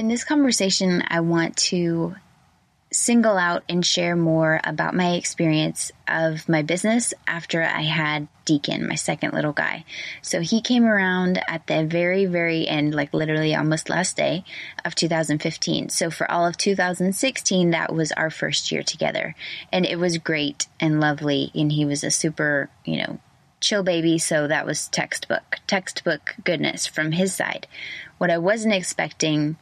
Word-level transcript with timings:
In 0.00 0.08
this 0.08 0.24
conversation, 0.24 1.04
I 1.08 1.20
want 1.20 1.58
to 1.68 2.14
single 2.90 3.36
out 3.36 3.64
and 3.68 3.84
share 3.84 4.16
more 4.16 4.58
about 4.64 4.94
my 4.94 5.12
experience 5.12 5.92
of 6.08 6.48
my 6.48 6.62
business 6.62 7.12
after 7.26 7.62
I 7.62 7.82
had 7.82 8.26
Deacon, 8.46 8.88
my 8.88 8.94
second 8.94 9.34
little 9.34 9.52
guy. 9.52 9.84
So 10.22 10.40
he 10.40 10.62
came 10.62 10.86
around 10.86 11.42
at 11.46 11.66
the 11.66 11.84
very, 11.84 12.24
very 12.24 12.66
end, 12.66 12.94
like 12.94 13.12
literally 13.12 13.54
almost 13.54 13.90
last 13.90 14.16
day 14.16 14.42
of 14.86 14.94
2015. 14.94 15.90
So 15.90 16.10
for 16.10 16.28
all 16.30 16.46
of 16.46 16.56
2016, 16.56 17.68
that 17.72 17.92
was 17.92 18.10
our 18.12 18.30
first 18.30 18.72
year 18.72 18.82
together. 18.82 19.34
And 19.70 19.84
it 19.84 19.98
was 19.98 20.16
great 20.16 20.66
and 20.80 20.98
lovely. 20.98 21.50
And 21.54 21.72
he 21.72 21.84
was 21.84 22.02
a 22.02 22.10
super, 22.10 22.70
you 22.86 22.96
know, 22.96 23.18
chill 23.60 23.82
baby. 23.82 24.16
So 24.16 24.48
that 24.48 24.64
was 24.64 24.88
textbook, 24.88 25.58
textbook 25.66 26.36
goodness 26.42 26.86
from 26.86 27.12
his 27.12 27.34
side. 27.34 27.66
What 28.16 28.30
I 28.30 28.38
wasn't 28.38 28.72
expecting 28.72 29.58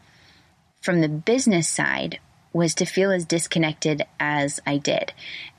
from 0.81 1.01
the 1.01 1.09
business 1.09 1.69
side 1.69 2.21
was 2.53 2.75
to 2.75 2.85
feel 2.85 3.11
as 3.11 3.25
disconnected 3.25 4.05
as 4.19 4.59
I 4.67 4.79
did. 4.79 5.13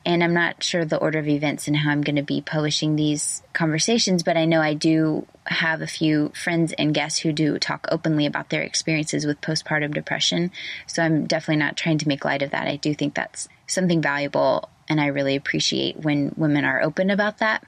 And 0.06 0.24
I'm 0.24 0.34
not 0.34 0.64
sure 0.64 0.86
the 0.86 0.98
order 0.98 1.20
of 1.20 1.28
events 1.28 1.68
and 1.68 1.78
how 1.78 1.92
I'm 1.92 2.02
going 2.02 2.16
to 2.16 2.24
be 2.24 2.42
publishing 2.42 2.96
these 2.96 3.44
conversations, 3.54 4.24
but 4.24 4.38
I 4.38 4.46
know 4.46 4.62
I 4.62 4.74
do 4.74 5.28
have 5.46 5.82
a 5.82 5.88
few 5.88 6.32
friends 6.36 6.74
and 6.74 6.94
guests 6.94 7.20
who 7.20 7.32
do 7.32 7.60
talk 7.60 7.88
openly 7.92 8.26
about 8.26 8.50
their 8.50 8.64
experiences 8.64 9.26
with 9.26 9.42
postpartum 9.42 9.94
depression. 9.94 10.52
So 10.88 11.04
I'm 11.04 11.26
definitely 11.26 11.58
not 11.58 11.78
trying 11.78 12.00
to 12.00 12.08
make 12.08 12.26
light 12.26 12.42
of 12.42 12.52
that. 12.52 12.68
I 12.68 12.78
do 12.78 12.94
think 12.94 13.14
that's 13.14 13.48
something 13.68 14.02
valuable, 14.02 14.70
and 14.88 15.00
I 15.00 15.08
really 15.08 15.36
appreciate 15.36 15.98
when 15.98 16.34
women 16.38 16.66
are 16.66 16.82
open 16.82 17.10
about 17.10 17.38
that. 17.38 17.64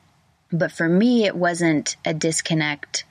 But 0.52 0.72
for 0.72 0.90
me, 0.90 1.26
it 1.26 1.36
wasn't 1.36 1.96
a 2.04 2.14
disconnect 2.14 3.06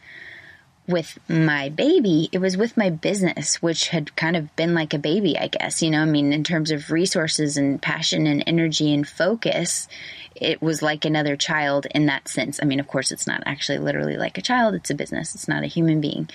with 0.90 1.18
my 1.28 1.68
baby, 1.68 2.28
it 2.32 2.38
was 2.38 2.56
with 2.56 2.76
my 2.76 2.90
business, 2.90 3.62
which 3.62 3.88
had 3.88 4.14
kind 4.16 4.36
of 4.36 4.54
been 4.56 4.74
like 4.74 4.92
a 4.92 4.98
baby, 4.98 5.38
I 5.38 5.48
guess. 5.48 5.82
You 5.82 5.90
know, 5.90 6.02
I 6.02 6.04
mean, 6.04 6.32
in 6.32 6.44
terms 6.44 6.70
of 6.70 6.90
resources 6.90 7.56
and 7.56 7.80
passion 7.80 8.26
and 8.26 8.44
energy 8.46 8.92
and 8.92 9.06
focus, 9.06 9.88
it 10.34 10.60
was 10.60 10.82
like 10.82 11.04
another 11.04 11.36
child 11.36 11.86
in 11.94 12.06
that 12.06 12.28
sense. 12.28 12.60
I 12.62 12.66
mean, 12.66 12.80
of 12.80 12.88
course, 12.88 13.12
it's 13.12 13.26
not 13.26 13.42
actually 13.46 13.78
literally 13.78 14.16
like 14.16 14.38
a 14.38 14.42
child, 14.42 14.74
it's 14.74 14.90
a 14.90 14.94
business, 14.94 15.34
it's 15.34 15.48
not 15.48 15.64
a 15.64 15.68
human 15.68 16.00
being. 16.00 16.28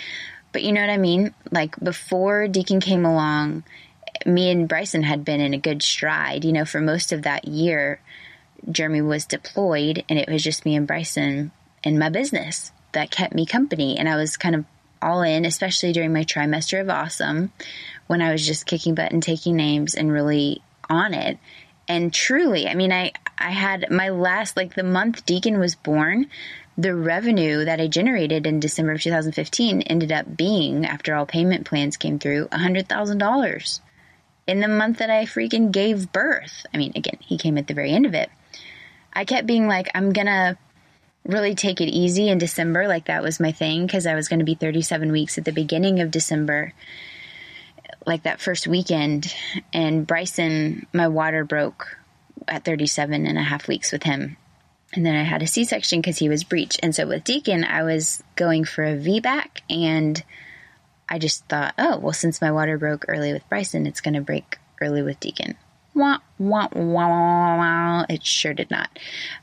But 0.51 0.63
you 0.63 0.71
know 0.71 0.81
what 0.81 0.89
I 0.89 0.97
mean? 0.97 1.33
Like 1.51 1.77
before 1.79 2.47
Deacon 2.47 2.79
came 2.79 3.05
along, 3.05 3.63
me 4.25 4.49
and 4.49 4.69
Bryson 4.69 5.03
had 5.03 5.25
been 5.25 5.41
in 5.41 5.53
a 5.53 5.59
good 5.59 5.83
stride. 5.83 6.45
You 6.45 6.53
know, 6.53 6.65
for 6.65 6.79
most 6.79 7.11
of 7.11 7.23
that 7.23 7.47
year, 7.47 7.99
Jeremy 8.71 9.01
was 9.01 9.25
deployed 9.25 10.03
and 10.07 10.17
it 10.17 10.29
was 10.29 10.43
just 10.43 10.65
me 10.65 10.75
and 10.75 10.87
Bryson 10.87 11.51
in 11.83 11.99
my 11.99 12.09
business 12.09 12.71
that 12.95 13.11
kept 13.11 13.33
me 13.33 13.45
company. 13.45 13.97
And 13.97 14.09
I 14.09 14.15
was 14.15 14.35
kind 14.35 14.55
of 14.55 14.65
all 15.01 15.21
in, 15.21 15.45
especially 15.45 15.93
during 15.93 16.11
my 16.11 16.23
trimester 16.23 16.81
of 16.81 16.89
awesome 16.89 17.53
when 18.07 18.21
I 18.21 18.31
was 18.31 18.45
just 18.45 18.65
kicking 18.65 18.95
butt 18.95 19.11
and 19.11 19.21
taking 19.21 19.55
names 19.55 19.95
and 19.95 20.11
really 20.11 20.61
on 20.89 21.13
it. 21.13 21.37
And 21.87 22.11
truly, 22.11 22.67
I 22.67 22.73
mean, 22.73 22.91
I, 22.91 23.13
I 23.37 23.51
had 23.51 23.91
my 23.91 24.09
last, 24.09 24.57
like 24.57 24.73
the 24.73 24.83
month 24.83 25.25
Deacon 25.25 25.59
was 25.59 25.75
born, 25.75 26.27
the 26.77 26.95
revenue 26.95 27.63
that 27.63 27.79
I 27.79 27.87
generated 27.87 28.47
in 28.47 28.59
December 28.59 28.93
of 28.93 29.01
2015 29.01 29.83
ended 29.83 30.11
up 30.11 30.35
being, 30.35 30.85
after 30.85 31.15
all 31.15 31.25
payment 31.25 31.65
plans 31.65 31.95
came 31.95 32.19
through, 32.19 32.47
$100,000 32.47 33.79
in 34.47 34.59
the 34.59 34.67
month 34.67 34.97
that 34.97 35.09
I 35.09 35.25
freaking 35.25 35.71
gave 35.71 36.11
birth. 36.11 36.65
I 36.73 36.77
mean, 36.77 36.91
again, 36.95 37.17
he 37.21 37.37
came 37.37 37.57
at 37.57 37.67
the 37.67 37.73
very 37.73 37.91
end 37.91 38.05
of 38.05 38.13
it. 38.13 38.29
I 39.13 39.25
kept 39.25 39.47
being 39.47 39.67
like, 39.67 39.89
I'm 39.95 40.11
gonna 40.11 40.57
really 41.25 41.55
take 41.55 41.81
it 41.81 41.89
easy 41.89 42.29
in 42.29 42.37
December. 42.37 42.87
Like 42.87 43.05
that 43.05 43.23
was 43.23 43.39
my 43.39 43.51
thing 43.51 43.85
because 43.85 44.05
I 44.05 44.15
was 44.15 44.27
going 44.27 44.39
to 44.39 44.45
be 44.45 44.55
37 44.55 45.11
weeks 45.11 45.37
at 45.37 45.45
the 45.45 45.51
beginning 45.51 45.99
of 45.99 46.11
December, 46.11 46.73
like 48.05 48.23
that 48.23 48.41
first 48.41 48.67
weekend. 48.67 49.33
And 49.73 50.05
Bryson, 50.05 50.87
my 50.93 51.07
water 51.07 51.43
broke 51.43 51.97
at 52.47 52.63
37 52.63 53.25
and 53.25 53.37
a 53.37 53.43
half 53.43 53.67
weeks 53.67 53.91
with 53.91 54.03
him. 54.03 54.37
And 54.93 55.05
then 55.05 55.15
I 55.15 55.23
had 55.23 55.41
a 55.41 55.47
C 55.47 55.65
section 55.65 55.99
because 55.99 56.17
he 56.17 56.29
was 56.29 56.43
breech. 56.43 56.77
And 56.81 56.95
so 56.95 57.07
with 57.07 57.23
Deacon, 57.23 57.65
I 57.65 57.83
was 57.83 58.23
going 58.35 58.63
for 58.63 58.83
a 58.83 58.95
VBAC. 58.95 59.61
And 59.69 60.23
I 61.09 61.19
just 61.19 61.45
thought, 61.47 61.73
oh, 61.77 61.97
well, 61.97 62.13
since 62.13 62.41
my 62.41 62.51
water 62.51 62.77
broke 62.77 63.05
early 63.07 63.33
with 63.33 63.47
Bryson, 63.49 63.87
it's 63.87 64.01
going 64.01 64.13
to 64.13 64.21
break 64.21 64.57
early 64.79 65.01
with 65.01 65.19
Deacon 65.19 65.55
wah, 65.95 66.19
wah, 66.37 66.67
wah, 66.73 67.57
wah. 67.57 68.05
It 68.09 68.25
sure 68.25 68.53
did 68.53 68.69
not. 68.69 68.89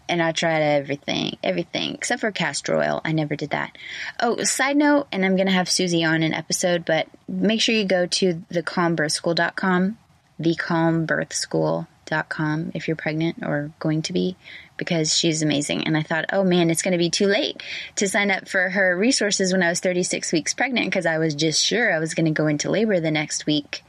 And 0.08 0.22
I 0.22 0.30
tried 0.32 0.62
everything, 0.62 1.36
everything 1.42 1.94
except 1.94 2.20
for 2.20 2.30
castor 2.30 2.76
oil. 2.76 3.00
I 3.04 3.10
never 3.12 3.34
did 3.34 3.50
that. 3.50 3.76
Oh, 4.20 4.44
side 4.44 4.76
note, 4.76 5.08
and 5.10 5.24
I'm 5.24 5.34
going 5.36 5.48
to 5.48 5.52
have 5.52 5.70
Susie 5.70 6.04
on 6.04 6.22
an 6.22 6.34
episode, 6.34 6.84
but 6.84 7.08
make 7.26 7.60
sure 7.60 7.74
you 7.74 7.84
go 7.84 8.06
to 8.06 8.34
thecalmbirthschool.com, 8.52 9.98
thecalmbirthschool.com 10.40 12.72
if 12.74 12.86
you're 12.86 12.96
pregnant 12.96 13.38
or 13.42 13.72
going 13.78 14.02
to 14.02 14.12
be 14.12 14.36
because 14.76 15.16
she's 15.16 15.42
amazing. 15.42 15.86
And 15.86 15.96
I 15.96 16.02
thought, 16.02 16.26
oh 16.32 16.44
man, 16.44 16.69
it's 16.69 16.82
going 16.82 16.92
to 16.92 16.98
be 16.98 17.08
too 17.08 17.26
late 17.26 17.62
to 17.96 18.06
sign 18.08 18.30
up 18.30 18.46
for 18.48 18.69
her 18.69 18.94
resources 18.96 19.52
when 19.52 19.62
I 19.62 19.70
was 19.70 19.80
36 19.80 20.30
weeks 20.32 20.52
pregnant 20.52 20.88
because 20.88 21.06
I 21.06 21.16
was 21.19 21.34
just 21.34 21.64
sure 21.64 21.94
I 21.94 21.98
was 21.98 22.12
going 22.14 22.26
to 22.26 22.32
go 22.32 22.48
into 22.48 22.70
labor 22.70 23.00
the 23.00 23.10
next 23.10 23.46
week 23.46 23.82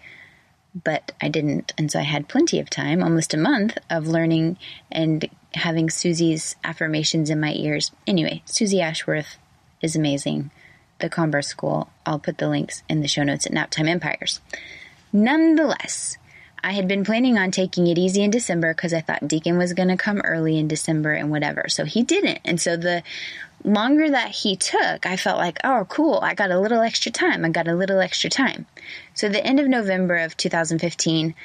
but 0.75 1.11
I 1.21 1.29
didn't. 1.29 1.73
And 1.77 1.91
so 1.91 1.99
I 1.99 2.03
had 2.03 2.27
plenty 2.27 2.59
of 2.59 2.69
time, 2.69 3.03
almost 3.03 3.33
a 3.33 3.37
month, 3.37 3.77
of 3.89 4.07
learning 4.07 4.57
and 4.91 5.29
having 5.53 5.89
Susie's 5.89 6.55
affirmations 6.63 7.29
in 7.29 7.39
my 7.39 7.53
ears. 7.53 7.91
Anyway, 8.07 8.41
Susie 8.45 8.81
Ashworth 8.81 9.37
is 9.81 9.95
amazing. 9.95 10.51
The 10.99 11.09
Birth 11.09 11.45
School. 11.45 11.89
I'll 12.05 12.19
put 12.19 12.37
the 12.37 12.47
links 12.47 12.83
in 12.87 13.01
the 13.01 13.07
show 13.07 13.23
notes 13.23 13.45
at 13.45 13.51
Naptime 13.51 13.89
Empires. 13.89 14.39
Nonetheless, 15.11 16.17
I 16.63 16.71
had 16.71 16.87
been 16.87 17.03
planning 17.03 17.37
on 17.37 17.51
taking 17.51 17.87
it 17.87 17.97
easy 17.97 18.23
in 18.23 18.31
December 18.31 18.73
because 18.73 18.93
I 18.93 19.01
thought 19.01 19.27
Deacon 19.27 19.57
was 19.57 19.73
going 19.73 19.89
to 19.89 19.97
come 19.97 20.21
early 20.21 20.57
in 20.57 20.69
December 20.69 21.11
and 21.11 21.29
whatever. 21.29 21.65
So 21.67 21.83
he 21.83 22.03
didn't. 22.03 22.39
And 22.45 22.59
so 22.59 22.77
the 22.77 23.03
longer 23.63 24.09
that 24.09 24.31
he 24.31 24.55
took, 24.55 25.05
I 25.05 25.17
felt 25.17 25.37
like, 25.37 25.59
oh, 25.63 25.85
cool, 25.89 26.19
I 26.21 26.33
got 26.33 26.51
a 26.51 26.59
little 26.59 26.81
extra 26.81 27.11
time. 27.11 27.45
I 27.45 27.49
got 27.49 27.67
a 27.67 27.75
little 27.75 27.99
extra 27.99 28.29
time. 28.29 28.65
So, 29.13 29.29
the 29.29 29.45
end 29.45 29.59
of 29.59 29.67
November 29.67 30.17
of 30.17 30.37
2015, 30.37 31.35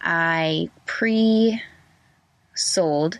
I 0.00 0.70
pre 0.86 1.60
sold 2.54 3.18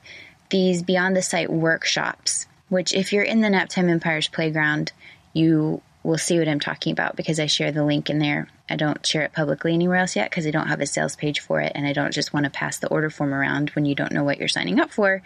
these 0.51 0.83
Beyond 0.83 1.17
the 1.17 1.23
Site 1.23 1.51
workshops, 1.51 2.47
which, 2.69 2.95
if 2.95 3.13
you're 3.13 3.25
in 3.25 3.41
the 3.41 3.49
Naptime 3.49 3.91
Empires 3.91 4.29
playground, 4.29 4.93
you 5.33 5.83
will 6.05 6.19
see 6.19 6.39
what 6.39 6.49
I'm 6.49 6.61
talking 6.61 6.93
about 6.93 7.17
because 7.17 7.41
I 7.41 7.47
share 7.47 7.73
the 7.73 7.85
link 7.85 8.11
in 8.11 8.19
there. 8.19 8.49
I 8.69 8.77
don't 8.77 9.05
share 9.05 9.23
it 9.23 9.33
publicly 9.33 9.73
anywhere 9.73 9.97
else 9.97 10.15
yet 10.15 10.31
because 10.31 10.47
I 10.47 10.51
don't 10.51 10.69
have 10.69 10.81
a 10.81 10.87
sales 10.87 11.17
page 11.17 11.41
for 11.41 11.61
it 11.61 11.73
and 11.75 11.87
I 11.87 11.93
don't 11.93 12.13
just 12.13 12.33
want 12.33 12.45
to 12.45 12.51
pass 12.51 12.79
the 12.79 12.89
order 12.89 13.11
form 13.11 13.35
around 13.35 13.71
when 13.71 13.87
you 13.87 13.95
don't 13.95 14.13
know 14.13 14.23
what 14.23 14.39
you're 14.39 14.49
signing 14.49 14.79
up 14.79 14.93
for. 14.93 15.23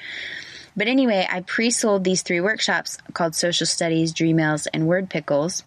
But 0.79 0.87
anyway, 0.87 1.27
I 1.29 1.41
pre 1.41 1.71
sold 1.71 2.05
these 2.05 2.23
three 2.23 2.41
workshops 2.41 2.99
called 3.13 3.35
Social 3.35 3.67
Studies, 3.67 4.13
Dreamails, 4.13 4.69
and 4.69 4.87
Word 4.87 5.11
Pickles 5.11 5.65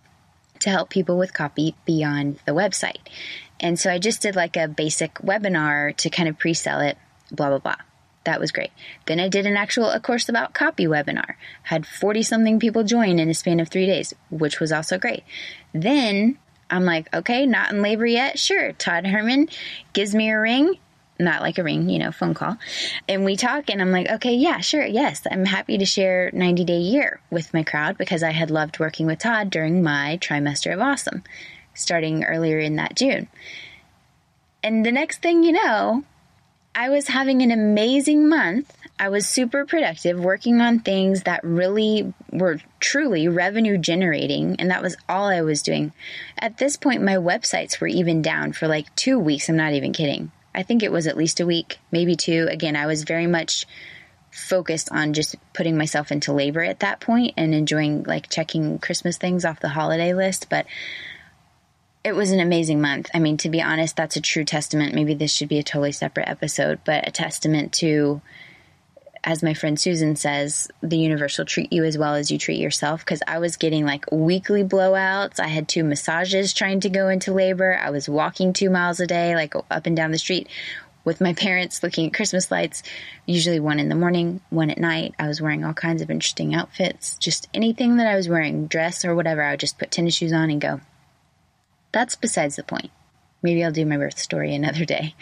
to 0.59 0.69
help 0.69 0.90
people 0.90 1.17
with 1.17 1.34
copy 1.34 1.75
beyond 1.85 2.40
the 2.46 2.53
website. 2.53 3.02
And 3.59 3.78
so 3.78 3.91
I 3.91 3.99
just 3.99 4.22
did 4.22 4.37
like 4.37 4.55
a 4.55 4.69
basic 4.69 5.16
webinar 5.16 5.93
to 5.97 6.09
kind 6.09 6.29
of 6.29 6.40
pre 6.40 6.53
sell 6.53 6.79
it, 6.79 6.97
blah, 7.29 7.49
blah, 7.49 7.59
blah. 7.59 7.75
That 8.23 8.40
was 8.40 8.53
great. 8.53 8.72
Then 9.05 9.19
I 9.19 9.28
did 9.28 9.46
an 9.46 9.58
actual 9.58 9.90
A 9.90 9.99
Course 9.99 10.29
About 10.29 10.53
Copy 10.53 10.85
webinar. 10.85 11.34
Had 11.63 11.85
40 11.85 12.23
something 12.23 12.58
people 12.58 12.85
join 12.85 13.19
in 13.19 13.29
a 13.29 13.34
span 13.34 13.59
of 13.59 13.67
three 13.67 13.87
days, 13.87 14.13
which 14.29 14.61
was 14.61 14.72
also 14.72 14.97
great. 14.97 15.23
Then 15.73 16.37
I'm 16.69 16.85
like, 16.85 17.13
okay, 17.13 17.46
not 17.46 17.73
in 17.73 17.81
labor 17.81 18.05
yet. 18.05 18.40
Sure. 18.40 18.72
Todd 18.72 19.05
Herman 19.08 19.49
gives 19.91 20.16
me 20.16 20.29
a 20.29 20.40
ring 20.40 20.78
not 21.22 21.41
like 21.41 21.58
a 21.58 21.64
ring, 21.64 21.90
you 21.90 22.00
know, 22.00 22.12
phone 22.12 22.34
call. 22.34 22.58
And 23.08 23.23
we 23.23 23.35
talk, 23.35 23.70
and 23.70 23.82
I'm 23.82 23.91
like, 23.91 24.09
okay, 24.09 24.34
yeah, 24.34 24.59
sure, 24.59 24.85
yes, 24.85 25.22
I'm 25.29 25.46
happy 25.46 25.78
to 25.78 25.85
share 25.85 26.29
90 26.34 26.66
Day 26.66 26.79
Year 26.79 27.20
with 27.29 27.53
my 27.53 27.64
crowd 27.64 27.97
because 27.97 28.23
I 28.23 28.32
had 28.32 28.52
loved 28.52 28.79
working 28.79 29.06
with 29.08 29.20
Todd 29.20 29.50
during 29.50 29.84
my 29.84 30.18
trimester 30.22 30.73
of 30.73 30.82
awesome, 30.82 31.23
starting 31.73 32.23
earlier 32.23 32.59
in 32.59 32.76
that 32.76 32.96
June. 32.96 33.28
And 34.64 34.85
the 34.85 34.91
next 34.91 35.22
thing 35.22 35.44
you 35.44 35.53
know, 35.53 36.03
I 36.73 36.90
was 36.90 37.08
having 37.08 37.41
an 37.41 37.52
amazing 37.52 38.29
month. 38.29 38.78
I 38.97 39.09
was 39.09 39.28
super 39.28 39.66
productive, 39.66 40.20
working 40.20 40.62
on 40.62 40.79
things 40.79 41.23
that 41.23 41.44
really 41.44 42.14
were 42.32 42.59
truly 42.79 43.28
revenue 43.28 43.78
generating, 43.78 44.56
and 44.59 44.70
that 44.70 44.84
was 44.84 44.96
all 45.09 45.26
I 45.26 45.41
was 45.41 45.64
doing. 45.64 45.91
At 46.38 46.59
this 46.59 46.78
point, 46.78 47.02
my 47.02 47.16
websites 47.16 47.82
were 47.82 47.88
even 47.88 48.22
down 48.22 48.53
for 48.53 48.68
like 48.68 48.96
two 48.96 49.18
weeks. 49.18 49.50
I'm 49.50 49.58
not 49.58 49.73
even 49.73 49.91
kidding. 49.91 50.32
I 50.53 50.63
think 50.63 50.83
it 50.83 50.91
was 50.91 51.07
at 51.07 51.17
least 51.17 51.39
a 51.39 51.45
week, 51.45 51.79
maybe 51.91 52.15
two. 52.15 52.47
Again, 52.49 52.75
I 52.75 52.85
was 52.85 53.03
very 53.03 53.27
much 53.27 53.65
focused 54.31 54.89
on 54.91 55.13
just 55.13 55.35
putting 55.53 55.77
myself 55.77 56.11
into 56.11 56.33
labor 56.33 56.61
at 56.61 56.79
that 56.79 56.99
point 56.99 57.33
and 57.37 57.53
enjoying 57.53 58.03
like 58.03 58.29
checking 58.29 58.79
Christmas 58.79 59.17
things 59.17 59.45
off 59.45 59.59
the 59.59 59.69
holiday 59.69 60.13
list. 60.13 60.47
But 60.49 60.65
it 62.03 62.15
was 62.15 62.31
an 62.31 62.39
amazing 62.39 62.81
month. 62.81 63.09
I 63.13 63.19
mean, 63.19 63.37
to 63.37 63.49
be 63.49 63.61
honest, 63.61 63.95
that's 63.95 64.15
a 64.15 64.21
true 64.21 64.43
testament. 64.45 64.95
Maybe 64.95 65.13
this 65.13 65.31
should 65.31 65.49
be 65.49 65.59
a 65.59 65.63
totally 65.63 65.91
separate 65.91 66.27
episode, 66.27 66.79
but 66.85 67.07
a 67.07 67.11
testament 67.11 67.73
to, 67.73 68.21
as 69.23 69.44
my 69.44 69.53
friend 69.53 69.79
Susan 69.79 70.16
says, 70.16 70.68
the 70.82 70.97
universe 70.97 71.38
will 71.38 71.46
treat 71.46 71.72
you 71.72 71.84
as 71.84 71.97
well 71.97 72.16
as 72.16 72.32
you 72.32 72.38
treat 72.38 72.59
yourself. 72.59 73.02
Because 73.02 73.22
I 73.28 73.38
was 73.40 73.58
getting 73.58 73.85
like 73.85 74.06
weekly 74.12 74.64
blowouts. 74.64 75.40
I 75.40 75.47
had 75.47 75.68
two 75.68 75.84
massages 75.84 76.53
trying 76.53 76.79
to 76.82 76.90
go 76.90 77.08
into 77.08 77.32
labor. 77.32 77.78
I 77.78 77.91
was 77.91 78.09
walking 78.09 78.53
two 78.53 78.70
miles 78.70 79.00
a 79.00 79.08
day, 79.08 79.35
like 79.35 79.53
up 79.56 79.85
and 79.85 79.96
down 79.96 80.12
the 80.12 80.18
street 80.18 80.47
with 81.03 81.22
my 81.22 81.34
parents 81.35 81.84
looking 81.84 82.08
at 82.08 82.14
Christmas 82.14 82.50
lights, 82.50 82.82
usually 83.26 83.59
one 83.59 83.79
in 83.79 83.90
the 83.90 83.96
morning, 83.96 84.41
one 84.50 84.72
at 84.72 84.79
night. 84.79 85.14
I 85.20 85.28
was 85.28 85.41
wearing 85.41 85.64
all 85.64 85.73
kinds 85.73 86.02
of 86.02 86.09
interesting 86.09 86.56
outfits. 86.56 87.18
Just 87.18 87.47
anything 87.53 87.97
that 87.97 88.08
I 88.08 88.16
was 88.16 88.28
wearing, 88.28 88.68
dress 88.68 89.06
or 89.06 89.14
whatever, 89.14 89.44
I 89.44 89.52
would 89.52 89.59
just 89.59 89.78
put 89.78 89.91
tennis 89.91 90.16
shoes 90.16 90.34
on 90.34 90.50
and 90.50 90.59
go. 90.62 90.82
That's 91.91 92.16
besides 92.16 92.56
the 92.56 92.64
point. 92.64 92.90
Maybe 93.43 93.64
I'll 93.64 93.72
do 93.72 93.85
my 93.85 93.97
birth 93.97 94.20
story 94.20 94.53
another 94.53 94.85
day. 94.85 95.16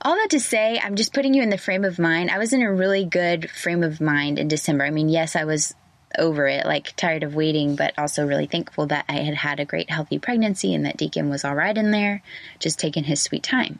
All 0.00 0.14
that 0.14 0.30
to 0.30 0.40
say, 0.40 0.80
I'm 0.82 0.96
just 0.96 1.12
putting 1.12 1.34
you 1.34 1.42
in 1.42 1.50
the 1.50 1.58
frame 1.58 1.84
of 1.84 1.98
mind. 1.98 2.30
I 2.30 2.38
was 2.38 2.52
in 2.52 2.62
a 2.62 2.72
really 2.72 3.04
good 3.04 3.50
frame 3.50 3.82
of 3.82 4.00
mind 4.00 4.38
in 4.38 4.48
December. 4.48 4.84
I 4.84 4.90
mean, 4.90 5.08
yes, 5.08 5.36
I 5.36 5.44
was 5.44 5.74
over 6.16 6.46
it, 6.46 6.64
like 6.64 6.96
tired 6.96 7.22
of 7.22 7.34
waiting, 7.34 7.76
but 7.76 7.92
also 7.98 8.26
really 8.26 8.46
thankful 8.46 8.86
that 8.86 9.04
I 9.08 9.16
had 9.16 9.34
had 9.34 9.60
a 9.60 9.66
great 9.66 9.90
healthy 9.90 10.18
pregnancy 10.18 10.74
and 10.74 10.86
that 10.86 10.96
Deacon 10.96 11.28
was 11.28 11.44
all 11.44 11.54
right 11.54 11.76
in 11.76 11.90
there, 11.90 12.22
just 12.58 12.78
taking 12.78 13.04
his 13.04 13.20
sweet 13.20 13.42
time. 13.42 13.78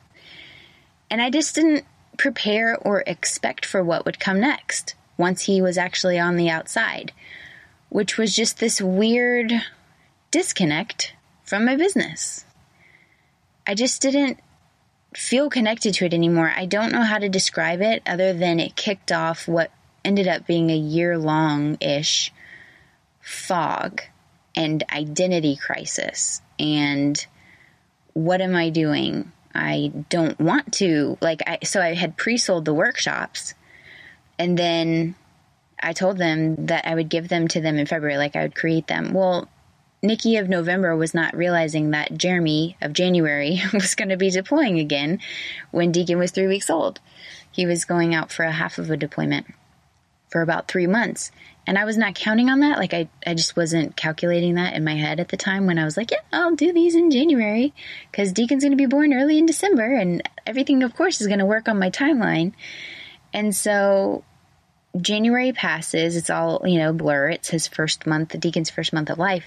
And 1.10 1.22
I 1.22 1.30
just 1.30 1.54
didn't 1.54 1.86
prepare 2.18 2.76
or 2.76 3.02
expect 3.06 3.64
for 3.64 3.82
what 3.82 4.04
would 4.04 4.20
come 4.20 4.40
next 4.40 4.94
once 5.16 5.44
he 5.44 5.62
was 5.62 5.78
actually 5.78 6.18
on 6.18 6.36
the 6.36 6.50
outside, 6.50 7.12
which 7.88 8.18
was 8.18 8.36
just 8.36 8.58
this 8.58 8.82
weird 8.82 9.52
disconnect 10.30 11.14
from 11.44 11.64
my 11.64 11.76
business. 11.76 12.44
I 13.68 13.74
just 13.74 14.00
didn't 14.00 14.40
feel 15.14 15.50
connected 15.50 15.92
to 15.94 16.06
it 16.06 16.14
anymore. 16.14 16.50
I 16.56 16.64
don't 16.64 16.90
know 16.90 17.02
how 17.02 17.18
to 17.18 17.28
describe 17.28 17.82
it 17.82 18.02
other 18.06 18.32
than 18.32 18.60
it 18.60 18.74
kicked 18.74 19.12
off 19.12 19.46
what 19.46 19.70
ended 20.02 20.26
up 20.26 20.46
being 20.46 20.70
a 20.70 20.76
year 20.76 21.18
long 21.18 21.76
ish 21.82 22.32
fog 23.20 24.00
and 24.56 24.82
identity 24.90 25.54
crisis. 25.54 26.40
And 26.58 27.24
what 28.14 28.40
am 28.40 28.56
I 28.56 28.70
doing? 28.70 29.32
I 29.54 29.92
don't 30.08 30.40
want 30.40 30.72
to. 30.74 31.18
Like, 31.20 31.42
I, 31.46 31.58
so 31.62 31.82
I 31.82 31.92
had 31.92 32.16
pre 32.16 32.38
sold 32.38 32.64
the 32.64 32.74
workshops 32.74 33.52
and 34.38 34.58
then 34.58 35.14
I 35.78 35.92
told 35.92 36.16
them 36.16 36.66
that 36.66 36.86
I 36.86 36.94
would 36.94 37.10
give 37.10 37.28
them 37.28 37.48
to 37.48 37.60
them 37.60 37.76
in 37.76 37.84
February, 37.84 38.16
like 38.16 38.34
I 38.34 38.42
would 38.42 38.54
create 38.54 38.86
them. 38.86 39.12
Well, 39.12 39.46
Nikki 40.02 40.36
of 40.36 40.48
November 40.48 40.94
was 40.96 41.12
not 41.12 41.36
realizing 41.36 41.90
that 41.90 42.16
Jeremy 42.16 42.76
of 42.80 42.92
January 42.92 43.60
was 43.72 43.94
going 43.94 44.10
to 44.10 44.16
be 44.16 44.30
deploying 44.30 44.78
again 44.78 45.20
when 45.70 45.92
Deacon 45.92 46.18
was 46.18 46.30
three 46.30 46.46
weeks 46.46 46.70
old. 46.70 47.00
He 47.50 47.66
was 47.66 47.84
going 47.84 48.14
out 48.14 48.30
for 48.30 48.44
a 48.44 48.52
half 48.52 48.78
of 48.78 48.90
a 48.90 48.96
deployment 48.96 49.46
for 50.30 50.42
about 50.42 50.68
three 50.68 50.86
months. 50.86 51.32
And 51.66 51.76
I 51.76 51.84
was 51.84 51.98
not 51.98 52.14
counting 52.14 52.48
on 52.48 52.60
that. 52.60 52.78
Like, 52.78 52.94
I, 52.94 53.08
I 53.26 53.34
just 53.34 53.56
wasn't 53.56 53.96
calculating 53.96 54.54
that 54.54 54.74
in 54.74 54.84
my 54.84 54.94
head 54.94 55.20
at 55.20 55.28
the 55.28 55.36
time 55.36 55.66
when 55.66 55.78
I 55.78 55.84
was 55.84 55.96
like, 55.96 56.10
yeah, 56.10 56.18
I'll 56.32 56.54
do 56.54 56.72
these 56.72 56.94
in 56.94 57.10
January 57.10 57.74
because 58.10 58.32
Deacon's 58.32 58.62
going 58.62 58.72
to 58.72 58.76
be 58.76 58.86
born 58.86 59.12
early 59.12 59.38
in 59.38 59.46
December 59.46 59.94
and 59.94 60.22
everything, 60.46 60.82
of 60.82 60.94
course, 60.94 61.20
is 61.20 61.26
going 61.26 61.40
to 61.40 61.46
work 61.46 61.68
on 61.68 61.78
my 61.78 61.90
timeline. 61.90 62.52
And 63.34 63.54
so 63.54 64.24
January 65.00 65.52
passes, 65.52 66.16
it's 66.16 66.30
all, 66.30 66.62
you 66.64 66.78
know, 66.78 66.92
blur. 66.92 67.30
It's 67.30 67.48
his 67.48 67.66
first 67.66 68.06
month, 68.06 68.30
the 68.30 68.38
deacon's 68.38 68.70
first 68.70 68.92
month 68.92 69.10
of 69.10 69.18
life. 69.18 69.44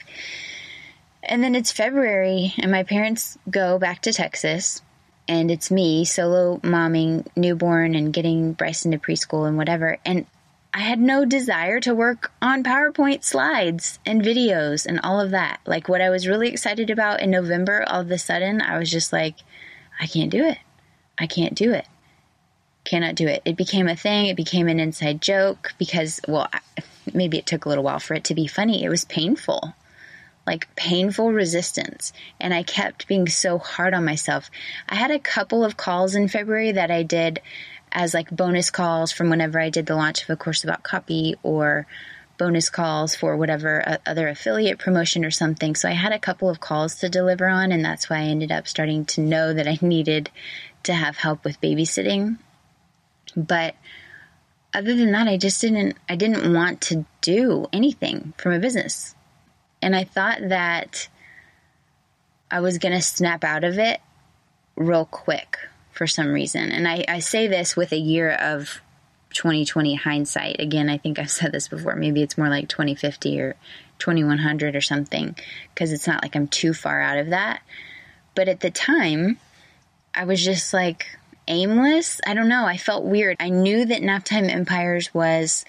And 1.23 1.43
then 1.43 1.55
it's 1.55 1.71
February, 1.71 2.53
and 2.57 2.71
my 2.71 2.83
parents 2.83 3.37
go 3.49 3.77
back 3.77 4.01
to 4.03 4.13
Texas, 4.13 4.81
and 5.27 5.51
it's 5.51 5.69
me 5.69 6.03
solo 6.03 6.57
momming 6.57 7.27
newborn 7.35 7.95
and 7.95 8.13
getting 8.13 8.53
Bryson 8.53 8.91
to 8.91 8.97
preschool 8.97 9.47
and 9.47 9.57
whatever. 9.57 9.97
And 10.03 10.25
I 10.73 10.79
had 10.79 10.99
no 10.99 11.25
desire 11.25 11.79
to 11.81 11.93
work 11.93 12.31
on 12.41 12.63
PowerPoint 12.63 13.23
slides 13.23 13.99
and 14.05 14.21
videos 14.21 14.85
and 14.85 14.99
all 15.01 15.19
of 15.19 15.31
that. 15.31 15.59
Like 15.65 15.87
what 15.87 16.01
I 16.01 16.09
was 16.09 16.27
really 16.27 16.49
excited 16.49 16.89
about 16.89 17.21
in 17.21 17.29
November, 17.29 17.83
all 17.87 18.01
of 18.01 18.11
a 18.11 18.17
sudden, 18.17 18.61
I 18.61 18.79
was 18.79 18.89
just 18.89 19.13
like, 19.13 19.35
I 19.99 20.07
can't 20.07 20.31
do 20.31 20.45
it. 20.45 20.57
I 21.19 21.27
can't 21.27 21.55
do 21.55 21.73
it 21.73 21.85
cannot 22.83 23.15
do 23.15 23.27
it. 23.27 23.41
It 23.45 23.57
became 23.57 23.87
a 23.87 23.95
thing. 23.95 24.27
It 24.27 24.35
became 24.35 24.67
an 24.67 24.79
inside 24.79 25.21
joke 25.21 25.73
because, 25.77 26.19
well, 26.27 26.49
maybe 27.13 27.37
it 27.37 27.45
took 27.45 27.65
a 27.65 27.69
little 27.69 27.83
while 27.83 27.99
for 27.99 28.13
it 28.13 28.25
to 28.25 28.35
be 28.35 28.47
funny. 28.47 28.83
It 28.83 28.89
was 28.89 29.05
painful, 29.05 29.73
like 30.47 30.73
painful 30.75 31.31
resistance. 31.31 32.13
And 32.39 32.53
I 32.53 32.63
kept 32.63 33.07
being 33.07 33.27
so 33.27 33.57
hard 33.57 33.93
on 33.93 34.05
myself. 34.05 34.49
I 34.89 34.95
had 34.95 35.11
a 35.11 35.19
couple 35.19 35.63
of 35.63 35.77
calls 35.77 36.15
in 36.15 36.27
February 36.27 36.73
that 36.73 36.91
I 36.91 37.03
did 37.03 37.41
as 37.91 38.13
like 38.13 38.31
bonus 38.31 38.71
calls 38.71 39.11
from 39.11 39.29
whenever 39.29 39.59
I 39.59 39.69
did 39.69 39.85
the 39.85 39.95
launch 39.95 40.23
of 40.23 40.29
a 40.29 40.35
course 40.35 40.63
about 40.63 40.83
copy 40.83 41.35
or 41.43 41.85
bonus 42.37 42.69
calls 42.69 43.13
for 43.13 43.37
whatever 43.37 43.87
uh, 43.87 43.97
other 44.05 44.27
affiliate 44.27 44.79
promotion 44.79 45.23
or 45.25 45.29
something. 45.29 45.75
So 45.75 45.89
I 45.89 45.93
had 45.93 46.13
a 46.13 46.19
couple 46.19 46.49
of 46.49 46.59
calls 46.59 46.95
to 46.95 47.09
deliver 47.09 47.47
on, 47.47 47.71
and 47.71 47.85
that's 47.85 48.09
why 48.09 48.17
I 48.17 48.23
ended 48.23 48.51
up 48.51 48.67
starting 48.67 49.05
to 49.05 49.21
know 49.21 49.53
that 49.53 49.67
I 49.67 49.77
needed 49.85 50.31
to 50.83 50.93
have 50.93 51.17
help 51.17 51.43
with 51.43 51.61
babysitting 51.61 52.37
but 53.35 53.75
other 54.73 54.95
than 54.95 55.11
that, 55.11 55.27
I 55.27 55.37
just 55.37 55.61
didn't, 55.61 55.97
I 56.07 56.15
didn't 56.15 56.53
want 56.53 56.81
to 56.81 57.05
do 57.21 57.67
anything 57.73 58.33
for 58.37 58.49
my 58.49 58.57
business. 58.57 59.15
And 59.81 59.95
I 59.95 60.03
thought 60.03 60.39
that 60.49 61.09
I 62.49 62.59
was 62.59 62.77
going 62.77 62.93
to 62.93 63.01
snap 63.01 63.43
out 63.43 63.63
of 63.63 63.79
it 63.79 63.99
real 64.75 65.05
quick 65.05 65.57
for 65.91 66.07
some 66.07 66.27
reason. 66.27 66.71
And 66.71 66.87
I, 66.87 67.03
I 67.07 67.19
say 67.19 67.47
this 67.47 67.75
with 67.75 67.91
a 67.91 67.97
year 67.97 68.31
of 68.31 68.81
2020 69.33 69.95
hindsight. 69.95 70.59
Again, 70.59 70.89
I 70.89 70.97
think 70.97 71.19
I've 71.19 71.31
said 71.31 71.51
this 71.51 71.67
before. 71.67 71.95
Maybe 71.95 72.21
it's 72.21 72.37
more 72.37 72.49
like 72.49 72.69
2050 72.69 73.39
or 73.41 73.55
2100 73.99 74.75
or 74.75 74.81
something 74.81 75.35
because 75.73 75.91
it's 75.91 76.07
not 76.07 76.23
like 76.23 76.35
I'm 76.35 76.47
too 76.47 76.73
far 76.73 77.01
out 77.01 77.17
of 77.17 77.29
that. 77.29 77.61
But 78.35 78.47
at 78.47 78.61
the 78.61 78.71
time, 78.71 79.37
I 80.15 80.25
was 80.25 80.43
just 80.43 80.73
like, 80.73 81.17
aimless. 81.47 82.21
I 82.25 82.33
don't 82.33 82.49
know. 82.49 82.65
I 82.65 82.77
felt 82.77 83.03
weird. 83.03 83.37
I 83.39 83.49
knew 83.49 83.85
that 83.85 84.01
Naptime 84.01 84.49
Empires 84.49 85.13
was, 85.13 85.65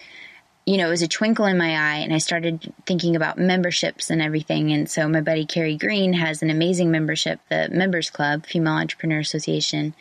you 0.66 0.76
know, 0.76 0.86
it 0.86 0.90
was 0.90 1.02
a 1.02 1.08
twinkle 1.08 1.46
in 1.46 1.58
my 1.58 1.76
eye, 1.76 1.98
and 1.98 2.12
I 2.12 2.18
started 2.18 2.72
thinking 2.86 3.16
about 3.16 3.38
memberships 3.38 4.10
and 4.10 4.22
everything. 4.22 4.72
And 4.72 4.88
so 4.88 5.08
my 5.08 5.20
buddy 5.20 5.44
Carrie 5.46 5.76
Green 5.76 6.12
has 6.12 6.42
an 6.42 6.50
amazing 6.50 6.90
membership, 6.90 7.40
the 7.48 7.68
Members 7.70 8.10
Club, 8.10 8.46
Female 8.46 8.74
Entrepreneur 8.74 9.18
Association 9.18 9.94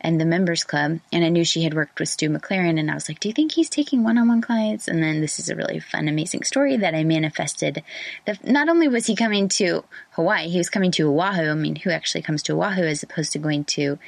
and 0.00 0.20
the 0.20 0.24
members 0.24 0.64
club. 0.64 1.00
And 1.12 1.24
I 1.24 1.28
knew 1.28 1.44
she 1.44 1.62
had 1.62 1.74
worked 1.74 2.00
with 2.00 2.08
Stu 2.08 2.30
McLaren. 2.30 2.78
And 2.78 2.90
I 2.90 2.94
was 2.94 3.08
like, 3.08 3.20
do 3.20 3.28
you 3.28 3.34
think 3.34 3.52
he's 3.52 3.68
taking 3.68 4.02
one 4.02 4.18
on 4.18 4.28
one 4.28 4.40
clients? 4.40 4.88
And 4.88 5.02
then 5.02 5.20
this 5.20 5.38
is 5.38 5.48
a 5.48 5.56
really 5.56 5.78
fun, 5.78 6.08
amazing 6.08 6.44
story 6.44 6.76
that 6.76 6.94
I 6.94 7.04
manifested. 7.04 7.82
That 8.26 8.46
not 8.46 8.68
only 8.68 8.88
was 8.88 9.06
he 9.06 9.14
coming 9.14 9.48
to 9.50 9.84
Hawaii, 10.12 10.48
he 10.48 10.58
was 10.58 10.70
coming 10.70 10.90
to 10.92 11.08
Oahu. 11.08 11.50
I 11.50 11.54
mean, 11.54 11.76
who 11.76 11.90
actually 11.90 12.22
comes 12.22 12.42
to 12.44 12.54
Oahu 12.54 12.82
as 12.82 13.02
opposed 13.02 13.32
to 13.32 13.38
going 13.38 13.64
to 13.64 13.98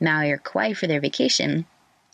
Maui 0.00 0.30
or 0.30 0.38
Kauai 0.38 0.72
for 0.72 0.86
their 0.86 1.00
vacation? 1.00 1.66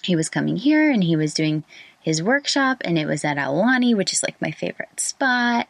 He 0.02 0.16
was 0.16 0.28
coming 0.28 0.56
here 0.56 0.90
and 0.90 1.02
he 1.02 1.16
was 1.16 1.34
doing 1.34 1.64
his 2.06 2.22
workshop 2.22 2.82
and 2.84 2.96
it 2.96 3.04
was 3.04 3.24
at 3.24 3.36
Aulani, 3.36 3.92
which 3.96 4.12
is 4.12 4.22
like 4.22 4.40
my 4.40 4.52
favorite 4.52 5.00
spot. 5.00 5.66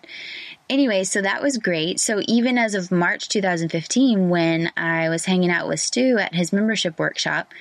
Anyway, 0.69 1.03
so 1.03 1.23
that 1.23 1.43
was 1.43 1.57
great. 1.57 1.99
So 1.99 2.21
even 2.29 2.59
as 2.59 2.75
of 2.75 2.93
March 2.93 3.31
2015, 3.31 4.29
when 4.29 4.71
I 4.77 5.09
was 5.09 5.25
hanging 5.25 5.51
out 5.51 5.67
with 5.67 5.81
Stu 5.81 6.19
at 6.19 6.35
his 6.35 6.53
membership 6.53 6.99
workshop, 6.99 7.55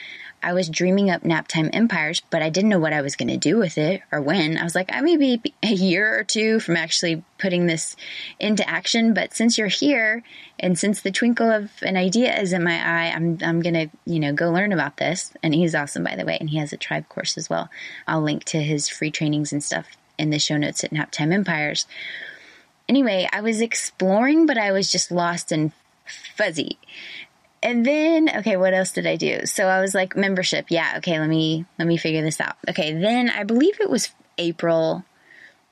I 0.45 0.53
was 0.53 0.69
dreaming 0.69 1.09
up 1.09 1.23
Naptime 1.23 1.71
Empires, 1.73 2.21
but 2.29 2.43
I 2.43 2.51
didn't 2.51 2.69
know 2.69 2.77
what 2.77 2.93
I 2.93 3.01
was 3.01 3.15
going 3.15 3.29
to 3.29 3.37
do 3.37 3.57
with 3.57 3.79
it 3.79 4.03
or 4.11 4.21
when. 4.21 4.59
I 4.59 4.63
was 4.63 4.75
like, 4.75 4.91
I 4.93 5.01
may 5.01 5.17
be 5.17 5.41
a 5.63 5.73
year 5.73 6.19
or 6.19 6.23
two 6.23 6.59
from 6.59 6.77
actually 6.77 7.23
putting 7.39 7.65
this 7.65 7.95
into 8.39 8.67
action, 8.69 9.15
but 9.15 9.33
since 9.33 9.57
you're 9.57 9.67
here 9.67 10.21
and 10.59 10.77
since 10.77 11.01
the 11.01 11.11
twinkle 11.11 11.49
of 11.49 11.71
an 11.81 11.97
idea 11.97 12.39
is 12.39 12.53
in 12.53 12.63
my 12.63 12.75
eye, 12.75 13.11
I'm 13.11 13.39
I'm 13.41 13.59
going 13.59 13.73
to, 13.73 13.89
you 14.05 14.19
know, 14.19 14.33
go 14.33 14.51
learn 14.51 14.71
about 14.71 14.97
this. 14.97 15.33
And 15.41 15.55
he's 15.55 15.73
awesome 15.73 16.03
by 16.03 16.15
the 16.15 16.25
way, 16.25 16.37
and 16.39 16.51
he 16.51 16.59
has 16.59 16.71
a 16.71 16.77
tribe 16.77 17.09
course 17.09 17.39
as 17.39 17.49
well. 17.49 17.69
I'll 18.07 18.21
link 18.21 18.43
to 18.45 18.61
his 18.61 18.87
free 18.87 19.09
trainings 19.09 19.51
and 19.51 19.63
stuff 19.63 19.87
in 20.19 20.29
the 20.29 20.37
show 20.37 20.57
notes 20.57 20.83
at 20.83 20.91
Naptime 20.91 21.33
Empires. 21.33 21.87
Anyway, 22.87 23.27
I 23.33 23.41
was 23.41 23.61
exploring, 23.61 24.45
but 24.45 24.59
I 24.59 24.71
was 24.71 24.91
just 24.91 25.09
lost 25.09 25.51
and 25.51 25.71
fuzzy 26.05 26.77
And 27.65 27.83
then, 27.83 28.29
okay, 28.29 28.57
what 28.57 28.75
else 28.75 28.91
did 28.91 29.07
I 29.07 29.15
do? 29.15 29.47
So 29.47 29.65
I 29.65 29.81
was 29.81 29.95
like, 29.95 30.15
membership. 30.15 30.67
Yeah, 30.69 30.93
okay, 30.97 31.19
let 31.19 31.27
me 31.27 31.65
let 31.79 31.87
me 31.87 31.97
figure 31.97 32.21
this 32.21 32.39
out. 32.39 32.57
Okay, 32.69 32.93
then 32.93 33.31
I 33.31 33.43
believe 33.43 33.81
it 33.81 33.89
was 33.89 34.11
April 34.37 35.03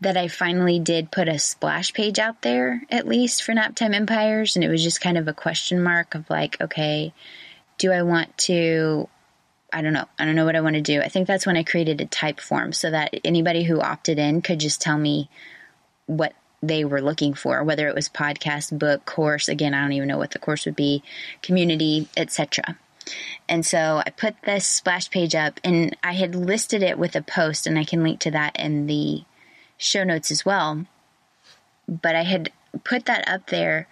that 0.01 0.17
I 0.17 0.27
finally 0.27 0.79
did 0.79 1.11
put 1.11 1.29
a 1.29 1.37
splash 1.37 1.93
page 1.93 2.17
out 2.17 2.41
there, 2.41 2.81
at 2.89 3.07
least 3.07 3.43
for 3.43 3.53
Naptime 3.53 3.93
Empires, 3.93 4.55
and 4.55 4.65
it 4.65 4.69
was 4.69 4.83
just 4.83 5.01
kind 5.01 5.19
of 5.19 5.27
a 5.27 5.33
question 5.33 5.83
mark 5.83 6.15
of 6.15 6.27
like, 6.31 6.59
okay, 6.59 7.13
do 7.77 7.91
I 7.91 8.01
want 8.01 8.35
to 8.39 9.07
I 9.71 9.83
don't 9.83 9.93
know. 9.93 10.05
I 10.17 10.25
don't 10.25 10.35
know 10.35 10.45
what 10.45 10.55
I 10.55 10.61
want 10.61 10.75
to 10.75 10.81
do. 10.81 10.99
I 10.99 11.09
think 11.09 11.27
that's 11.27 11.45
when 11.45 11.57
I 11.57 11.63
created 11.63 12.01
a 12.01 12.05
type 12.05 12.39
form 12.39 12.73
so 12.73 12.89
that 12.89 13.13
anybody 13.23 13.63
who 13.63 13.79
opted 13.79 14.17
in 14.17 14.41
could 14.41 14.59
just 14.59 14.81
tell 14.81 14.97
me 14.97 15.29
what 16.07 16.33
they 16.63 16.85
were 16.85 17.01
looking 17.01 17.33
for, 17.33 17.63
whether 17.63 17.87
it 17.87 17.95
was 17.95 18.09
podcast, 18.09 18.77
book, 18.77 19.05
course. 19.05 19.49
Again, 19.49 19.73
I 19.73 19.81
don't 19.81 19.93
even 19.93 20.07
know 20.07 20.17
what 20.17 20.31
the 20.31 20.39
course 20.39 20.65
would 20.65 20.75
be, 20.75 21.03
community, 21.41 22.07
etc. 22.15 22.77
And 23.49 23.65
so 23.65 24.01
I 24.05 24.09
put 24.09 24.35
this 24.43 24.65
splash 24.65 25.09
page 25.09 25.35
up 25.35 25.59
and 25.63 25.95
I 26.01 26.13
had 26.13 26.35
listed 26.35 26.81
it 26.81 26.97
with 26.97 27.15
a 27.15 27.21
post, 27.21 27.67
and 27.67 27.77
I 27.77 27.83
can 27.83 28.01
link 28.01 28.21
to 28.21 28.31
that 28.31 28.55
in 28.57 28.87
the 28.87 29.23
show 29.77 30.03
notes 30.03 30.31
as 30.31 30.45
well. 30.45 30.85
But 31.87 32.15
I 32.15 32.23
had 32.23 32.51
put 32.85 33.05
that 33.05 33.27
up 33.27 33.47
there 33.47 33.87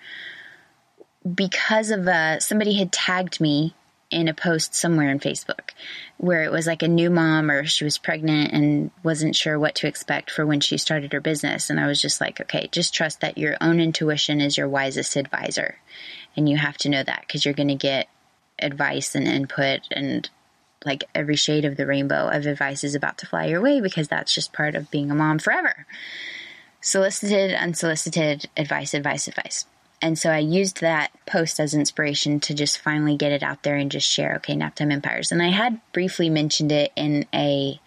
because 1.35 1.91
of 1.91 2.07
uh, 2.07 2.39
somebody 2.39 2.75
had 2.75 2.91
tagged 2.91 3.41
me 3.41 3.75
in 4.11 4.27
a 4.27 4.33
post 4.33 4.75
somewhere 4.75 5.09
in 5.09 5.19
Facebook 5.19 5.71
where 6.17 6.43
it 6.43 6.51
was 6.51 6.67
like 6.67 6.83
a 6.83 6.87
new 6.87 7.09
mom 7.09 7.49
or 7.49 7.65
she 7.65 7.83
was 7.83 7.97
pregnant 7.97 8.51
and 8.51 8.91
wasn't 9.03 9.35
sure 9.35 9.57
what 9.57 9.73
to 9.75 9.87
expect 9.87 10.29
for 10.29 10.45
when 10.45 10.59
she 10.59 10.77
started 10.77 11.13
her 11.13 11.21
business. 11.21 11.69
And 11.69 11.79
I 11.79 11.87
was 11.87 12.01
just 12.01 12.21
like, 12.21 12.39
okay, 12.41 12.69
just 12.71 12.93
trust 12.93 13.21
that 13.21 13.37
your 13.37 13.55
own 13.61 13.79
intuition 13.79 14.41
is 14.41 14.57
your 14.57 14.67
wisest 14.67 15.15
advisor. 15.15 15.77
And 16.35 16.47
you 16.47 16.57
have 16.57 16.77
to 16.79 16.89
know 16.89 17.01
that 17.01 17.21
because 17.21 17.43
you're 17.45 17.53
going 17.53 17.69
to 17.69 17.75
get 17.75 18.07
advice 18.59 19.15
and 19.15 19.27
input 19.27 19.81
and 19.91 20.29
like 20.85 21.05
every 21.15 21.35
shade 21.35 21.65
of 21.65 21.77
the 21.77 21.85
rainbow 21.85 22.27
of 22.27 22.45
advice 22.45 22.83
is 22.83 22.95
about 22.95 23.17
to 23.19 23.25
fly 23.25 23.45
your 23.45 23.61
way 23.61 23.81
because 23.81 24.07
that's 24.07 24.33
just 24.33 24.53
part 24.53 24.75
of 24.75 24.91
being 24.91 25.11
a 25.11 25.15
mom 25.15 25.39
forever. 25.39 25.85
Solicited, 26.81 27.53
unsolicited 27.53 28.49
advice, 28.57 28.93
advice, 28.93 29.27
advice. 29.27 29.65
And 30.01 30.17
so 30.17 30.31
I 30.31 30.39
used 30.39 30.81
that 30.81 31.11
post 31.27 31.59
as 31.59 31.73
inspiration 31.73 32.39
to 32.41 32.53
just 32.55 32.79
finally 32.79 33.15
get 33.15 33.31
it 33.31 33.43
out 33.43 33.63
there 33.63 33.75
and 33.75 33.91
just 33.91 34.09
share, 34.09 34.35
okay, 34.37 34.55
Naptime 34.55 34.91
Empires. 34.91 35.31
And 35.31 35.41
I 35.41 35.49
had 35.49 35.79
briefly 35.93 36.29
mentioned 36.29 36.71
it 36.71 36.91
in 36.95 37.27
a 37.33 37.79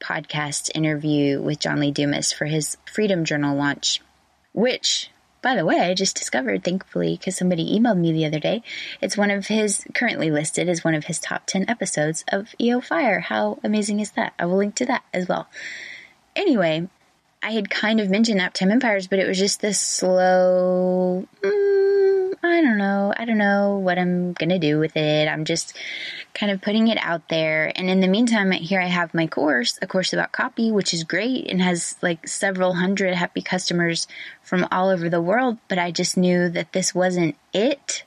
podcast 0.00 0.70
interview 0.74 1.40
with 1.40 1.60
John 1.60 1.80
Lee 1.80 1.90
Dumas 1.90 2.30
for 2.32 2.44
his 2.44 2.76
Freedom 2.92 3.24
Journal 3.24 3.56
launch, 3.56 4.02
which, 4.52 5.10
by 5.40 5.56
the 5.56 5.64
way, 5.64 5.80
I 5.80 5.94
just 5.94 6.16
discovered, 6.16 6.62
thankfully, 6.62 7.16
because 7.16 7.36
somebody 7.36 7.78
emailed 7.78 7.98
me 7.98 8.12
the 8.12 8.26
other 8.26 8.38
day. 8.38 8.62
It's 9.00 9.16
one 9.16 9.30
of 9.30 9.46
his, 9.46 9.86
currently 9.94 10.30
listed 10.30 10.68
as 10.68 10.84
one 10.84 10.94
of 10.94 11.06
his 11.06 11.18
top 11.18 11.46
10 11.46 11.70
episodes 11.70 12.22
of 12.28 12.54
EO 12.60 12.82
Fire. 12.82 13.20
How 13.20 13.58
amazing 13.64 14.00
is 14.00 14.10
that? 14.12 14.34
I 14.38 14.44
will 14.44 14.58
link 14.58 14.74
to 14.76 14.86
that 14.86 15.04
as 15.14 15.26
well. 15.26 15.48
Anyway, 16.36 16.88
I 17.44 17.50
had 17.50 17.68
kind 17.68 18.00
of 18.00 18.08
mentioned 18.08 18.40
Naptime 18.40 18.72
Empires, 18.72 19.06
but 19.06 19.18
it 19.18 19.28
was 19.28 19.38
just 19.38 19.60
this 19.60 19.78
slow. 19.78 21.28
Mm, 21.42 22.32
I 22.42 22.62
don't 22.62 22.78
know. 22.78 23.12
I 23.14 23.26
don't 23.26 23.36
know 23.36 23.76
what 23.80 23.98
I'm 23.98 24.32
gonna 24.32 24.58
do 24.58 24.78
with 24.78 24.96
it. 24.96 25.28
I'm 25.28 25.44
just 25.44 25.76
kind 26.32 26.50
of 26.50 26.62
putting 26.62 26.88
it 26.88 26.96
out 27.02 27.28
there. 27.28 27.70
And 27.76 27.90
in 27.90 28.00
the 28.00 28.08
meantime, 28.08 28.50
here 28.52 28.80
I 28.80 28.86
have 28.86 29.12
my 29.12 29.26
course, 29.26 29.78
a 29.82 29.86
course 29.86 30.14
about 30.14 30.32
copy, 30.32 30.72
which 30.72 30.94
is 30.94 31.04
great 31.04 31.50
and 31.50 31.60
has 31.60 31.96
like 32.00 32.26
several 32.26 32.76
hundred 32.76 33.14
happy 33.14 33.42
customers 33.42 34.06
from 34.42 34.66
all 34.72 34.88
over 34.88 35.10
the 35.10 35.20
world. 35.20 35.58
But 35.68 35.78
I 35.78 35.90
just 35.90 36.16
knew 36.16 36.48
that 36.48 36.72
this 36.72 36.94
wasn't 36.94 37.36
it. 37.52 38.04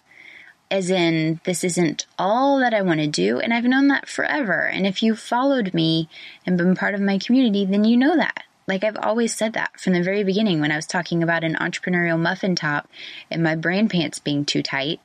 As 0.72 0.90
in, 0.90 1.42
this 1.44 1.64
isn't 1.64 2.08
all 2.18 2.58
that 2.60 2.74
I 2.74 2.82
want 2.82 3.02
to 3.02 3.08
do, 3.08 3.40
and 3.40 3.54
I've 3.54 3.64
known 3.64 3.88
that 3.90 4.10
forever. 4.10 4.68
And 4.68 4.88
if 4.88 5.04
you 5.04 5.16
followed 5.16 5.76
me 5.76 6.10
and 6.44 6.58
been 6.58 6.76
part 6.76 6.96
of 6.96 7.02
my 7.02 7.20
community, 7.20 7.66
then 7.66 7.84
you 7.84 7.96
know 7.96 8.18
that. 8.18 8.47
Like 8.68 8.84
I've 8.84 8.98
always 8.98 9.34
said 9.34 9.54
that 9.54 9.80
from 9.80 9.94
the 9.94 10.04
very 10.04 10.26
beginning 10.26 10.60
when 10.60 10.74
I 10.74 10.76
was 10.76 10.86
talking 10.86 11.24
about 11.24 11.46
an 11.46 11.56
entrepreneurial 11.56 12.20
muffin 12.20 12.54
top 12.54 12.90
and 13.32 13.42
my 13.42 13.56
brain 13.56 13.88
pants 13.88 14.20
being 14.20 14.44
too 14.44 14.62
tight. 14.62 15.00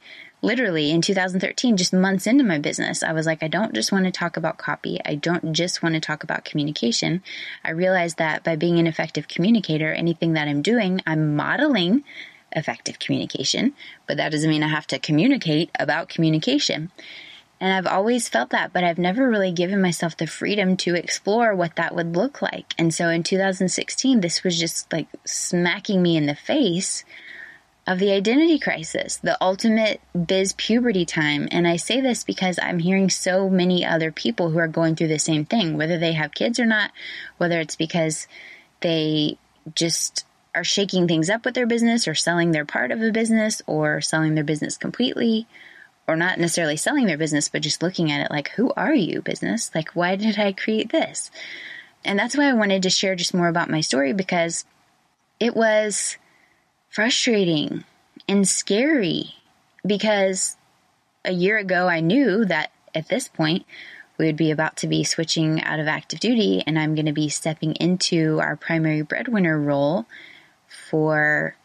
Literally 0.45 0.91
in 0.91 1.01
2013, 1.01 1.77
just 1.77 1.93
months 1.93 2.27
into 2.27 2.43
my 2.43 2.59
business, 2.59 3.05
I 3.05 3.13
was 3.13 3.25
like, 3.25 3.41
I 3.41 3.47
don't 3.47 3.73
just 3.73 3.93
want 3.93 4.07
to 4.07 4.11
talk 4.11 4.37
about 4.37 4.59
copy. 4.59 4.99
I 5.05 5.15
don't 5.15 5.53
just 5.53 5.81
want 5.81 5.95
to 5.95 6.01
talk 6.01 6.25
about 6.25 6.45
communication. 6.45 7.23
I 7.63 7.71
realized 7.71 8.19
that 8.19 8.43
by 8.43 8.57
being 8.57 8.81
an 8.81 8.89
effective 8.89 9.29
communicator, 9.29 9.93
anything 9.93 10.33
that 10.33 10.49
I'm 10.49 10.63
doing, 10.63 11.01
I'm 11.07 11.37
modeling 11.37 12.03
effective 12.51 12.99
communication, 12.99 13.75
but 14.09 14.17
that 14.17 14.33
doesn't 14.33 14.51
mean 14.51 14.65
I 14.65 14.69
have 14.69 14.89
to 14.89 14.99
communicate 14.99 15.71
about 15.79 16.09
communication. 16.09 16.91
And 17.63 17.73
I've 17.73 17.87
always 17.87 18.29
felt 18.29 18.51
that, 18.51 18.73
but 18.73 18.83
I've 18.83 18.99
never 18.99 19.29
really 19.29 19.53
given 19.53 19.81
myself 19.81 20.17
the 20.17 20.27
freedom 20.27 20.77
to 20.79 20.97
explore 20.97 21.55
what 21.55 21.77
that 21.77 21.95
would 21.95 22.17
look 22.17 22.43
like. 22.43 22.75
And 22.77 22.93
so 22.93 23.09
in 23.09 23.23
2016, 23.23 24.21
this 24.21 24.43
was 24.43 24.59
just 24.59 24.93
like 24.93 25.07
smacking 25.25 26.03
me 26.03 26.17
in 26.17 26.27
the 26.27 26.35
face 26.35 27.05
of 27.87 28.01
the 28.01 28.11
identity 28.11 28.59
crisis, 28.59 29.15
the 29.19 29.39
ultimate 29.41 30.01
biz 30.27 30.55
puberty 30.55 31.05
time. 31.05 31.47
And 31.53 31.69
I 31.69 31.77
say 31.77 32.01
this 32.01 32.25
because 32.25 32.59
I'm 32.61 32.81
hearing 32.81 33.09
so 33.09 33.49
many 33.49 33.87
other 33.87 34.11
people 34.11 34.51
who 34.51 34.59
are 34.59 34.67
going 34.67 34.97
through 34.97 35.07
the 35.07 35.21
same 35.21 35.45
thing, 35.45 35.77
whether 35.77 35.99
they 36.01 36.15
have 36.15 36.35
kids 36.35 36.59
or 36.59 36.67
not, 36.67 36.91
whether 37.39 37.61
it's 37.61 37.77
because 37.77 38.27
they 38.81 39.39
just 39.73 40.27
are 40.53 40.65
shaking 40.65 41.07
things 41.07 41.31
up 41.31 41.45
with 41.45 41.55
their 41.55 41.67
business 41.69 42.09
or 42.09 42.15
selling 42.17 42.51
their 42.51 42.65
part 42.65 42.91
of 42.91 43.01
a 43.01 43.13
business 43.13 43.63
or 43.69 44.01
selling 44.01 44.35
their 44.35 44.43
business 44.43 44.77
completely 44.77 45.47
or 46.09 46.17
not 46.17 46.39
necessarily 46.39 46.77
selling 46.77 47.07
their 47.07 47.19
business, 47.19 47.49
but 47.49 47.63
just 47.63 47.83
looking 47.83 48.11
at 48.11 48.25
it 48.25 48.31
like, 48.31 48.51
who 48.51 48.73
are 48.77 48.95
you, 48.95 49.23
business? 49.23 49.71
Like, 49.75 49.91
why 49.95 50.17
did 50.17 50.39
I 50.39 50.53
create 50.53 50.91
this? 50.91 51.31
And 52.05 52.19
that's 52.19 52.37
why 52.37 52.49
I 52.49 52.55
wanted 52.55 52.83
to 52.83 52.91
share 52.91 53.15
just 53.15 53.35
more 53.35 53.49
about 53.49 53.71
my 53.71 53.81
story 53.81 54.13
because 54.13 54.65
it 55.39 55.55
was 55.55 56.17
frustrating 56.91 57.85
and 58.29 58.47
scary 58.47 59.35
because 59.87 60.57
a 61.25 61.33
year 61.33 61.59
ago 61.59 61.89
I 61.89 62.01
knew 62.01 62.45
that 62.45 62.73
at 62.95 63.09
this 63.09 63.29
point 63.29 63.65
we 64.19 64.27
would 64.27 64.37
be 64.37 64.51
about 64.51 64.77
to 64.79 64.89
be 64.89 65.05
switching 65.05 65.63
out 65.63 65.81
of 65.81 65.89
active 65.89 66.21
duty 66.21 66.63
and 66.67 66.79
I'm 66.79 66.95
going 66.95 67.07
to 67.07 67.13
be 67.13 67.29
stepping 67.29 67.75
into 67.77 68.41
our 68.41 68.57
primary 68.57 69.03
breadwinner 69.03 69.59
role 69.59 70.07
for 70.91 71.57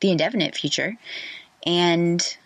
the 0.00 0.10
indefinite 0.10 0.54
future. 0.54 0.96
And 1.64 2.36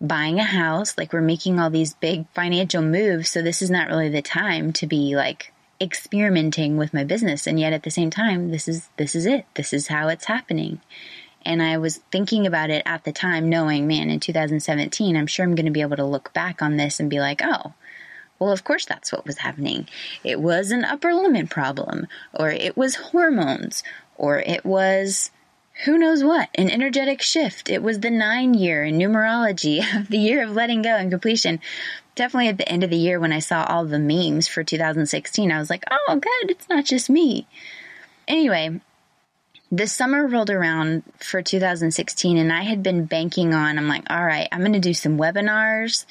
buying 0.00 0.38
a 0.38 0.44
house, 0.44 0.96
like 0.96 1.12
we're 1.12 1.20
making 1.20 1.58
all 1.58 1.70
these 1.70 1.94
big 1.94 2.26
financial 2.34 2.82
moves. 2.82 3.30
So 3.30 3.42
this 3.42 3.62
is 3.62 3.70
not 3.70 3.88
really 3.88 4.08
the 4.08 4.22
time 4.22 4.72
to 4.74 4.86
be 4.86 5.16
like 5.16 5.52
experimenting 5.80 6.76
with 6.76 6.94
my 6.94 7.04
business. 7.04 7.46
And 7.46 7.58
yet 7.58 7.72
at 7.72 7.82
the 7.82 7.90
same 7.90 8.10
time, 8.10 8.50
this 8.50 8.68
is, 8.68 8.88
this 8.96 9.14
is 9.14 9.26
it. 9.26 9.46
This 9.54 9.72
is 9.72 9.88
how 9.88 10.08
it's 10.08 10.26
happening. 10.26 10.80
And 11.44 11.62
I 11.62 11.78
was 11.78 11.98
thinking 12.10 12.46
about 12.46 12.70
it 12.70 12.82
at 12.84 13.04
the 13.04 13.12
time, 13.12 13.48
knowing, 13.48 13.86
man, 13.86 14.10
in 14.10 14.20
2017, 14.20 15.16
I'm 15.16 15.26
sure 15.26 15.44
I'm 15.44 15.54
going 15.54 15.66
to 15.66 15.72
be 15.72 15.82
able 15.82 15.96
to 15.96 16.04
look 16.04 16.32
back 16.32 16.62
on 16.62 16.76
this 16.76 17.00
and 17.00 17.08
be 17.08 17.20
like, 17.20 17.40
oh, 17.42 17.74
well, 18.38 18.52
of 18.52 18.64
course 18.64 18.84
that's 18.84 19.12
what 19.12 19.26
was 19.26 19.38
happening. 19.38 19.88
It 20.22 20.40
was 20.40 20.70
an 20.70 20.84
upper 20.84 21.12
limit 21.14 21.50
problem, 21.50 22.06
or 22.32 22.50
it 22.50 22.76
was 22.76 22.96
hormones, 22.96 23.82
or 24.16 24.38
it 24.38 24.64
was 24.64 25.30
who 25.84 25.96
knows 25.96 26.24
what, 26.24 26.48
an 26.54 26.70
energetic 26.70 27.22
shift. 27.22 27.70
It 27.70 27.82
was 27.82 28.00
the 28.00 28.10
nine 28.10 28.54
year 28.54 28.84
in 28.84 28.98
numerology 28.98 29.78
of 29.96 30.08
the 30.08 30.18
year 30.18 30.42
of 30.42 30.50
letting 30.50 30.82
go 30.82 30.96
and 30.96 31.10
completion. 31.10 31.60
Definitely 32.14 32.48
at 32.48 32.58
the 32.58 32.68
end 32.68 32.82
of 32.82 32.90
the 32.90 32.96
year 32.96 33.20
when 33.20 33.32
I 33.32 33.38
saw 33.38 33.64
all 33.64 33.84
the 33.84 33.98
memes 33.98 34.48
for 34.48 34.64
2016, 34.64 35.52
I 35.52 35.58
was 35.58 35.70
like, 35.70 35.84
oh, 35.90 36.16
good, 36.20 36.50
it's 36.50 36.68
not 36.68 36.84
just 36.84 37.08
me. 37.08 37.46
Anyway, 38.26 38.80
the 39.70 39.86
summer 39.86 40.26
rolled 40.26 40.50
around 40.50 41.04
for 41.18 41.42
2016 41.42 42.36
and 42.36 42.52
I 42.52 42.62
had 42.62 42.82
been 42.82 43.04
banking 43.04 43.54
on, 43.54 43.78
I'm 43.78 43.88
like, 43.88 44.04
all 44.10 44.24
right, 44.24 44.48
I'm 44.50 44.60
going 44.60 44.72
to 44.72 44.80
do 44.80 44.94
some 44.94 45.16
webinars 45.16 46.06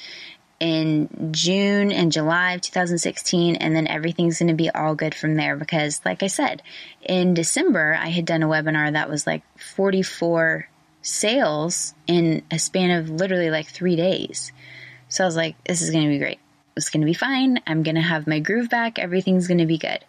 in 0.60 1.30
June 1.32 1.92
and 1.92 2.10
July 2.10 2.54
of 2.54 2.60
2016, 2.62 3.56
and 3.56 3.76
then 3.76 3.86
everything's 3.86 4.38
going 4.38 4.48
to 4.48 4.54
be 4.54 4.70
all 4.70 4.94
good 4.94 5.14
from 5.14 5.36
there. 5.36 5.56
Because, 5.56 6.00
like 6.04 6.22
I 6.22 6.26
said, 6.26 6.62
in 7.02 7.34
December, 7.34 7.96
I 7.98 8.08
had 8.08 8.24
done 8.24 8.42
a 8.42 8.48
webinar 8.48 8.92
that 8.92 9.08
was 9.08 9.26
like 9.26 9.42
44 9.58 10.68
sales 11.02 11.94
in 12.06 12.42
a 12.50 12.58
span 12.58 12.90
of 12.90 13.08
literally 13.08 13.50
like 13.50 13.68
three 13.68 13.96
days. 13.96 14.52
So 15.08 15.24
I 15.24 15.26
was 15.26 15.36
like, 15.36 15.62
this 15.64 15.80
is 15.80 15.90
going 15.90 16.04
to 16.04 16.10
be 16.10 16.18
great. 16.18 16.40
It's 16.76 16.90
going 16.90 17.00
to 17.00 17.06
be 17.06 17.14
fine. 17.14 17.60
I'm 17.66 17.82
going 17.82 17.94
to 17.94 18.00
have 18.00 18.26
my 18.26 18.40
groove 18.40 18.68
back. 18.68 18.98
Everything's 18.98 19.48
going 19.48 19.58
to 19.58 19.66
be 19.66 19.78
good. 19.78 20.04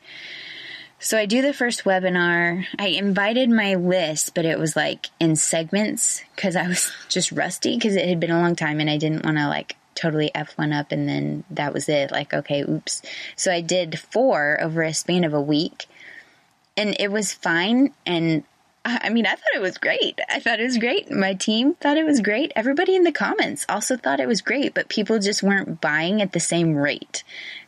So 1.01 1.17
I 1.17 1.25
do 1.25 1.41
the 1.41 1.53
first 1.53 1.85
webinar. 1.85 2.65
I 2.77 2.87
invited 2.87 3.49
my 3.49 3.75
list, 3.75 4.35
but 4.35 4.45
it 4.45 4.59
was 4.59 4.75
like 4.75 5.07
in 5.19 5.37
segments 5.37 6.21
because 6.35 6.57
I 6.57 6.67
was 6.67 6.91
just 7.09 7.31
rusty 7.31 7.75
because 7.75 7.95
it 7.95 8.07
had 8.07 8.19
been 8.19 8.31
a 8.31 8.41
long 8.41 8.55
time 8.55 8.79
and 8.79 8.89
I 8.89 8.97
didn't 8.97 9.23
want 9.23 9.37
to 9.37 9.47
like 9.47 9.77
totally 9.99 10.33
F 10.33 10.57
one 10.57 10.71
up 10.71 10.91
and 10.91 11.07
then 11.07 11.43
that 11.49 11.73
was 11.73 11.89
it. 11.89 12.11
Like, 12.11 12.33
okay, 12.33 12.61
oops. 12.61 13.01
So 13.35 13.51
I 13.51 13.61
did 13.61 13.99
four 13.99 14.57
over 14.61 14.81
a 14.81 14.93
span 14.93 15.23
of 15.23 15.33
a 15.33 15.41
week 15.41 15.85
and 16.77 16.95
it 16.99 17.11
was 17.11 17.33
fine. 17.33 17.93
And 18.05 18.43
I 18.85 19.09
mean, 19.09 19.25
I 19.25 19.31
thought 19.31 19.55
it 19.55 19.61
was 19.61 19.77
great. 19.77 20.19
I 20.29 20.39
thought 20.39 20.59
it 20.59 20.63
was 20.63 20.77
great. 20.77 21.11
My 21.11 21.33
team 21.33 21.75
thought 21.75 21.97
it 21.97 22.05
was 22.05 22.21
great. 22.21 22.53
Everybody 22.55 22.95
in 22.95 23.03
the 23.03 23.11
comments 23.11 23.65
also 23.67 23.97
thought 23.97 24.21
it 24.21 24.27
was 24.27 24.41
great, 24.41 24.73
but 24.73 24.87
people 24.87 25.19
just 25.19 25.43
weren't 25.43 25.81
buying 25.81 26.21
at 26.21 26.31
the 26.31 26.39
same 26.39 26.75
rate 26.75 27.23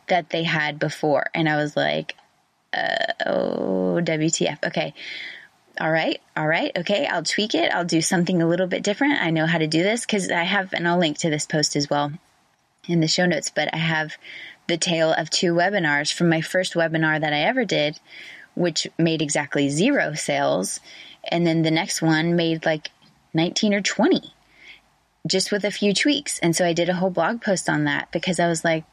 that 0.08 0.30
they 0.30 0.44
had 0.44 0.78
before. 0.78 1.26
And 1.34 1.48
I 1.48 1.56
was 1.56 1.76
like, 1.76 2.16
uh, 2.72 3.12
oh, 3.26 4.00
WTF. 4.02 4.64
Okay. 4.66 4.94
All 5.80 5.90
right. 5.90 6.20
All 6.36 6.46
right. 6.46 6.70
Okay. 6.76 7.06
I'll 7.06 7.22
tweak 7.22 7.54
it. 7.54 7.72
I'll 7.72 7.84
do 7.84 8.00
something 8.02 8.42
a 8.42 8.48
little 8.48 8.66
bit 8.66 8.82
different. 8.82 9.20
I 9.20 9.30
know 9.30 9.46
how 9.46 9.58
to 9.58 9.66
do 9.66 9.82
this 9.82 10.04
because 10.04 10.30
I 10.30 10.42
have, 10.42 10.72
and 10.72 10.86
I'll 10.86 10.98
link 10.98 11.18
to 11.18 11.30
this 11.30 11.46
post 11.46 11.76
as 11.76 11.88
well 11.88 12.12
in 12.88 13.00
the 13.00 13.08
show 13.08 13.26
notes, 13.26 13.50
but 13.54 13.72
I 13.72 13.78
have 13.78 14.16
the 14.68 14.76
tale 14.76 15.12
of 15.12 15.30
two 15.30 15.54
webinars 15.54 16.12
from 16.12 16.28
my 16.28 16.40
first 16.40 16.74
webinar 16.74 17.20
that 17.20 17.32
I 17.32 17.40
ever 17.40 17.64
did, 17.64 17.98
which 18.54 18.86
made 18.98 19.22
exactly 19.22 19.68
zero 19.68 20.14
sales. 20.14 20.80
And 21.24 21.46
then 21.46 21.62
the 21.62 21.70
next 21.70 22.02
one 22.02 22.36
made 22.36 22.66
like 22.66 22.90
19 23.34 23.74
or 23.74 23.80
20 23.80 24.32
just 25.26 25.52
with 25.52 25.64
a 25.64 25.70
few 25.70 25.94
tweaks. 25.94 26.38
And 26.40 26.54
so 26.54 26.64
I 26.64 26.72
did 26.72 26.88
a 26.88 26.94
whole 26.94 27.10
blog 27.10 27.42
post 27.42 27.68
on 27.68 27.84
that 27.84 28.10
because 28.12 28.40
I 28.40 28.48
was 28.48 28.64
like, 28.64 28.84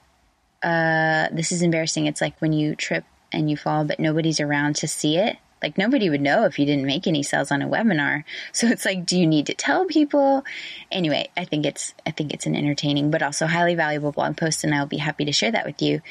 uh, 0.61 1.27
this 1.31 1.51
is 1.51 1.61
embarrassing. 1.61 2.05
It's 2.05 2.21
like 2.21 2.39
when 2.39 2.53
you 2.53 2.75
trip 2.75 3.03
and 3.31 3.49
you 3.49 3.57
fall, 3.57 3.85
but 3.85 3.99
nobody's 3.99 4.39
around 4.39 4.75
to 4.77 4.87
see 4.87 5.17
it. 5.17 5.37
Like 5.61 5.77
nobody 5.77 6.09
would 6.09 6.21
know 6.21 6.45
if 6.45 6.57
you 6.57 6.65
didn't 6.65 6.85
make 6.85 7.05
any 7.07 7.23
sales 7.23 7.51
on 7.51 7.61
a 7.61 7.67
webinar. 7.67 8.23
So 8.53 8.67
it's 8.67 8.85
like, 8.85 9.05
do 9.05 9.19
you 9.19 9.27
need 9.27 9.45
to 9.47 9.53
tell 9.53 9.85
people? 9.85 10.43
Anyway, 10.91 11.29
I 11.35 11.45
think 11.45 11.65
it's, 11.65 11.93
I 12.05 12.11
think 12.11 12.33
it's 12.33 12.45
an 12.45 12.55
entertaining, 12.55 13.11
but 13.11 13.21
also 13.21 13.45
highly 13.45 13.75
valuable 13.75 14.11
blog 14.11 14.37
post 14.37 14.63
and 14.63 14.73
I'll 14.73 14.85
be 14.85 14.97
happy 14.97 15.25
to 15.25 15.31
share 15.31 15.51
that 15.51 15.65
with 15.65 15.81
you. 15.81 16.01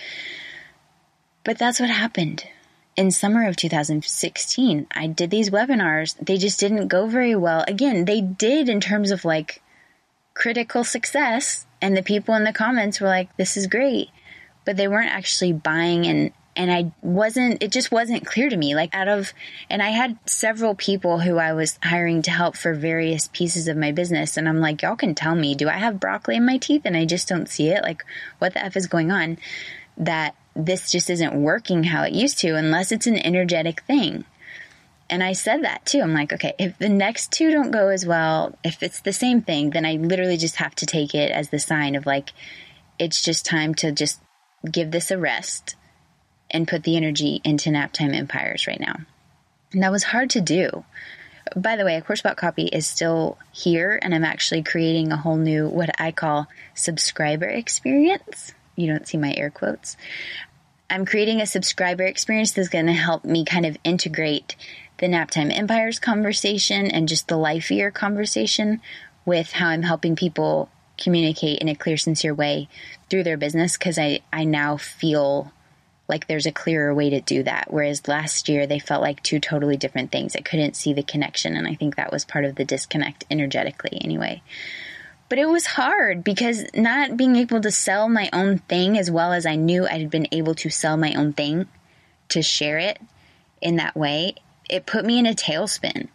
But 1.44 1.58
that's 1.58 1.80
what 1.80 1.90
happened 1.90 2.44
in 2.96 3.10
summer 3.10 3.48
of 3.48 3.56
2016. 3.56 4.86
I 4.90 5.06
did 5.06 5.30
these 5.30 5.50
webinars. 5.50 6.16
They 6.18 6.36
just 6.36 6.58
didn't 6.58 6.88
go 6.88 7.06
very 7.06 7.36
well. 7.36 7.64
Again, 7.68 8.04
they 8.04 8.20
did 8.20 8.68
in 8.68 8.80
terms 8.80 9.10
of 9.10 9.24
like 9.24 9.62
critical 10.34 10.84
success 10.84 11.66
and 11.80 11.96
the 11.96 12.02
people 12.02 12.34
in 12.34 12.44
the 12.44 12.52
comments 12.52 13.00
were 13.00 13.06
like, 13.06 13.34
this 13.36 13.56
is 13.56 13.66
great, 13.66 14.08
but 14.64 14.76
they 14.76 14.88
weren't 14.88 15.12
actually 15.12 15.52
buying 15.52 16.06
and 16.06 16.32
and 16.58 16.72
I 16.72 16.90
wasn't, 17.02 17.62
it 17.62 17.70
just 17.70 17.92
wasn't 17.92 18.26
clear 18.26 18.50
to 18.50 18.56
me. 18.56 18.74
Like, 18.74 18.92
out 18.92 19.06
of, 19.06 19.32
and 19.70 19.80
I 19.80 19.90
had 19.90 20.18
several 20.26 20.74
people 20.74 21.20
who 21.20 21.38
I 21.38 21.52
was 21.52 21.78
hiring 21.84 22.20
to 22.22 22.32
help 22.32 22.56
for 22.56 22.74
various 22.74 23.28
pieces 23.28 23.68
of 23.68 23.76
my 23.76 23.92
business. 23.92 24.36
And 24.36 24.48
I'm 24.48 24.58
like, 24.58 24.82
y'all 24.82 24.96
can 24.96 25.14
tell 25.14 25.36
me, 25.36 25.54
do 25.54 25.68
I 25.68 25.74
have 25.74 26.00
broccoli 26.00 26.34
in 26.34 26.44
my 26.44 26.58
teeth 26.58 26.82
and 26.84 26.96
I 26.96 27.04
just 27.04 27.28
don't 27.28 27.48
see 27.48 27.68
it? 27.68 27.84
Like, 27.84 28.04
what 28.40 28.54
the 28.54 28.64
F 28.64 28.76
is 28.76 28.88
going 28.88 29.12
on? 29.12 29.38
That 29.96 30.34
this 30.56 30.90
just 30.90 31.08
isn't 31.08 31.40
working 31.40 31.84
how 31.84 32.02
it 32.02 32.12
used 32.12 32.40
to 32.40 32.56
unless 32.56 32.90
it's 32.90 33.06
an 33.06 33.24
energetic 33.24 33.82
thing. 33.82 34.24
And 35.08 35.22
I 35.22 35.34
said 35.34 35.62
that 35.62 35.86
too. 35.86 36.00
I'm 36.00 36.12
like, 36.12 36.32
okay, 36.32 36.54
if 36.58 36.76
the 36.78 36.88
next 36.88 37.30
two 37.30 37.52
don't 37.52 37.70
go 37.70 37.86
as 37.88 38.04
well, 38.04 38.58
if 38.64 38.82
it's 38.82 39.00
the 39.00 39.12
same 39.12 39.42
thing, 39.42 39.70
then 39.70 39.86
I 39.86 39.92
literally 39.92 40.36
just 40.36 40.56
have 40.56 40.74
to 40.74 40.86
take 40.86 41.14
it 41.14 41.30
as 41.30 41.50
the 41.50 41.60
sign 41.60 41.94
of 41.94 42.04
like, 42.04 42.30
it's 42.98 43.22
just 43.22 43.46
time 43.46 43.76
to 43.76 43.92
just 43.92 44.20
give 44.68 44.90
this 44.90 45.12
a 45.12 45.18
rest 45.18 45.76
and 46.50 46.68
put 46.68 46.82
the 46.82 46.96
energy 46.96 47.40
into 47.44 47.70
naptime 47.70 48.14
empires 48.14 48.66
right 48.66 48.80
now. 48.80 48.96
And 49.72 49.82
that 49.82 49.92
was 49.92 50.04
hard 50.04 50.30
to 50.30 50.40
do. 50.40 50.84
By 51.56 51.76
the 51.76 51.84
way, 51.84 51.96
A 51.96 52.02
Course 52.02 52.20
About 52.20 52.36
Copy 52.36 52.66
is 52.66 52.86
still 52.86 53.38
here, 53.52 53.98
and 54.02 54.14
I'm 54.14 54.24
actually 54.24 54.62
creating 54.62 55.12
a 55.12 55.16
whole 55.16 55.36
new, 55.36 55.66
what 55.66 55.90
I 56.00 56.12
call 56.12 56.46
subscriber 56.74 57.46
experience. 57.46 58.52
You 58.76 58.86
don't 58.86 59.08
see 59.08 59.18
my 59.18 59.34
air 59.34 59.50
quotes. 59.50 59.96
I'm 60.90 61.04
creating 61.04 61.40
a 61.40 61.46
subscriber 61.46 62.04
experience 62.04 62.52
that's 62.52 62.68
going 62.68 62.86
to 62.86 62.92
help 62.92 63.24
me 63.24 63.44
kind 63.44 63.66
of 63.66 63.76
integrate 63.84 64.56
the 64.98 65.06
Naptime 65.06 65.52
Empires 65.52 65.98
conversation 65.98 66.90
and 66.90 67.08
just 67.08 67.28
the 67.28 67.36
life 67.36 67.70
year 67.70 67.90
conversation 67.90 68.80
with 69.24 69.52
how 69.52 69.68
I'm 69.68 69.82
helping 69.82 70.16
people 70.16 70.70
communicate 70.96 71.60
in 71.60 71.68
a 71.68 71.74
clear, 71.74 71.96
sincere 71.96 72.34
way 72.34 72.68
through 73.08 73.22
their 73.22 73.36
business 73.36 73.76
because 73.76 73.98
I, 73.98 74.20
I 74.32 74.44
now 74.44 74.76
feel 74.76 75.52
like 76.08 76.26
there's 76.26 76.46
a 76.46 76.52
clearer 76.52 76.94
way 76.94 77.10
to 77.10 77.20
do 77.20 77.42
that. 77.42 77.70
Whereas 77.70 78.08
last 78.08 78.48
year 78.48 78.66
they 78.66 78.78
felt 78.78 79.02
like 79.02 79.22
two 79.22 79.38
totally 79.38 79.76
different 79.76 80.10
things. 80.10 80.34
I 80.34 80.40
couldn't 80.40 80.76
see 80.76 80.92
the 80.92 81.02
connection. 81.02 81.54
And 81.54 81.68
I 81.68 81.74
think 81.74 81.96
that 81.96 82.12
was 82.12 82.24
part 82.24 82.44
of 82.44 82.54
the 82.54 82.64
disconnect 82.64 83.24
energetically 83.30 83.98
anyway. 84.02 84.42
But 85.28 85.38
it 85.38 85.48
was 85.48 85.66
hard 85.66 86.24
because 86.24 86.64
not 86.74 87.18
being 87.18 87.36
able 87.36 87.60
to 87.60 87.70
sell 87.70 88.08
my 88.08 88.30
own 88.32 88.58
thing 88.58 88.96
as 88.96 89.10
well 89.10 89.32
as 89.34 89.44
I 89.44 89.56
knew 89.56 89.86
I 89.86 89.98
had 89.98 90.10
been 90.10 90.28
able 90.32 90.54
to 90.56 90.70
sell 90.70 90.96
my 90.96 91.12
own 91.12 91.34
thing 91.34 91.66
to 92.30 92.40
share 92.40 92.78
it 92.78 92.98
in 93.60 93.76
that 93.76 93.96
way, 93.96 94.34
it 94.68 94.86
put 94.86 95.04
me 95.04 95.18
in 95.18 95.26
a 95.26 95.34
tailspin. 95.34 96.08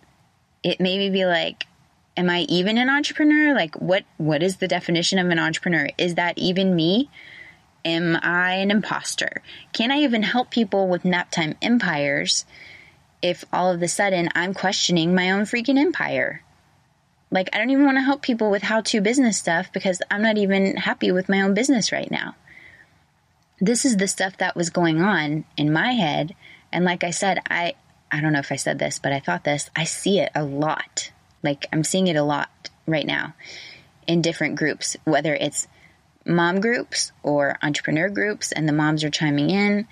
It 0.63 0.79
made 0.79 0.97
me 0.97 1.10
be 1.10 1.25
like, 1.25 1.67
am 2.15 2.29
I 2.29 2.41
even 2.41 2.77
an 2.77 2.89
entrepreneur? 2.89 3.53
Like 3.53 3.75
what 3.75 4.03
what 4.17 4.41
is 4.41 4.58
the 4.58 4.67
definition 4.67 5.19
of 5.19 5.29
an 5.29 5.39
entrepreneur? 5.39 5.89
Is 5.97 6.15
that 6.15 6.38
even 6.38 6.75
me? 6.75 7.10
Am 7.86 8.17
I 8.22 8.54
an 8.54 8.72
imposter? 8.72 9.41
Can 9.74 9.91
I 9.91 9.98
even 9.98 10.24
help 10.24 10.50
people 10.50 10.88
with 10.88 11.04
naptime 11.04 11.56
empires 11.62 12.46
if 13.22 13.43
all 13.52 13.72
of 13.72 13.82
a 13.82 13.88
sudden 13.88 14.30
I'm 14.36 14.54
questioning 14.54 15.13
my 15.13 15.32
own 15.32 15.41
freaking 15.43 15.78
empire? 15.78 16.43
Like, 17.30 17.50
I 17.52 17.58
don't 17.58 17.72
even 17.72 17.86
want 17.86 17.98
to 17.98 18.04
help 18.04 18.22
people 18.22 18.52
with 18.52 18.62
how 18.62 18.82
to 18.82 19.02
business 19.02 19.38
stuff 19.38 19.74
because 19.74 20.02
I'm 20.12 20.22
not 20.22 20.38
even 20.38 20.78
happy 20.78 21.12
with 21.12 21.30
my 21.30 21.41
own 21.41 21.56
business 21.56 21.91
right 21.91 22.10
now. 22.12 22.36
This 23.60 23.86
is 23.86 23.98
the 23.98 24.08
stuff 24.08 24.38
that 24.38 24.56
was 24.56 24.69
going 24.69 25.02
on 25.02 25.43
in 25.58 25.74
my 25.74 25.93
head. 25.93 26.36
And 26.72 26.86
like 26.86 27.04
I 27.04 27.10
said, 27.10 27.39
I, 27.50 27.74
I 28.12 28.22
don't 28.22 28.34
know 28.34 28.39
if 28.39 28.52
I 28.52 28.58
said 28.58 28.78
this, 28.78 29.00
but 29.00 29.13
I 29.13 29.19
thought 29.19 29.43
this. 29.43 29.72
I 29.76 29.84
see 29.84 30.19
it 30.19 30.32
a 30.36 30.43
lot. 30.43 31.12
Like, 31.41 31.65
I'm 31.74 31.84
seeing 31.84 32.08
it 32.08 32.15
a 32.15 32.24
lot 32.24 32.69
right 32.86 33.06
now 33.06 33.34
in 34.06 34.22
different 34.22 34.56
groups, 34.56 34.96
whether 35.04 35.34
it's 35.34 35.67
mom 36.25 36.62
groups 36.62 37.12
or 37.21 37.57
entrepreneur 37.62 38.09
groups, 38.09 38.51
and 38.51 38.67
the 38.67 38.73
moms 38.73 39.03
are 39.03 39.09
chiming 39.09 39.49
in, 39.49 39.88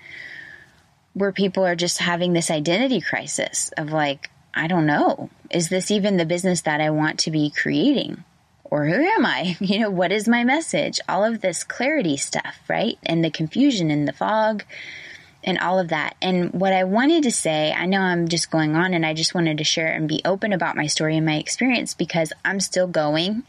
where 1.14 1.32
people 1.32 1.64
are 1.64 1.76
just 1.76 1.98
having 1.98 2.32
this 2.32 2.50
identity 2.50 3.00
crisis 3.00 3.70
of 3.76 3.90
like, 3.90 4.30
I 4.54 4.66
don't 4.66 4.86
know, 4.86 5.30
is 5.50 5.68
this 5.68 5.90
even 5.90 6.16
the 6.16 6.26
business 6.26 6.62
that 6.62 6.80
I 6.80 6.90
want 6.90 7.20
to 7.20 7.30
be 7.30 7.50
creating? 7.50 8.24
Or 8.64 8.86
who 8.86 8.94
am 8.94 9.26
I? 9.26 9.56
You 9.60 9.80
know, 9.80 9.90
what 9.90 10.12
is 10.12 10.26
my 10.26 10.44
message? 10.44 11.00
All 11.08 11.24
of 11.24 11.40
this 11.40 11.64
clarity 11.64 12.16
stuff, 12.16 12.58
right? 12.68 12.98
And 13.02 13.22
the 13.22 13.30
confusion 13.30 13.90
and 13.90 14.08
the 14.08 14.12
fog 14.12 14.64
and 15.44 15.58
all 15.58 15.78
of 15.78 15.88
that. 15.88 16.16
And 16.22 16.52
what 16.52 16.72
I 16.72 16.84
wanted 16.84 17.24
to 17.24 17.30
say, 17.30 17.72
I 17.72 17.86
know 17.86 18.00
I'm 18.00 18.28
just 18.28 18.50
going 18.50 18.76
on 18.76 18.94
and 18.94 19.04
I 19.04 19.12
just 19.12 19.34
wanted 19.34 19.58
to 19.58 19.64
share 19.64 19.88
and 19.88 20.08
be 20.08 20.22
open 20.24 20.52
about 20.52 20.76
my 20.76 20.86
story 20.86 21.16
and 21.16 21.26
my 21.26 21.36
experience 21.36 21.94
because 21.94 22.32
I'm 22.44 22.60
still 22.60 22.86
going 22.86 23.42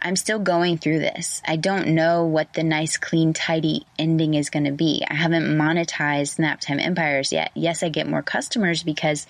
I'm 0.00 0.16
still 0.16 0.38
going 0.38 0.78
through 0.78 0.98
this. 0.98 1.40
I 1.46 1.56
don't 1.56 1.88
know 1.88 2.24
what 2.24 2.52
the 2.52 2.62
nice, 2.62 2.96
clean, 2.96 3.32
tidy 3.32 3.86
ending 3.98 4.34
is 4.34 4.50
going 4.50 4.64
to 4.64 4.72
be. 4.72 5.04
I 5.08 5.14
haven't 5.14 5.56
monetized 5.56 6.38
Naptime 6.38 6.80
Empires 6.80 7.32
yet. 7.32 7.50
Yes, 7.54 7.82
I 7.82 7.88
get 7.88 8.08
more 8.08 8.22
customers 8.22 8.82
because 8.82 9.26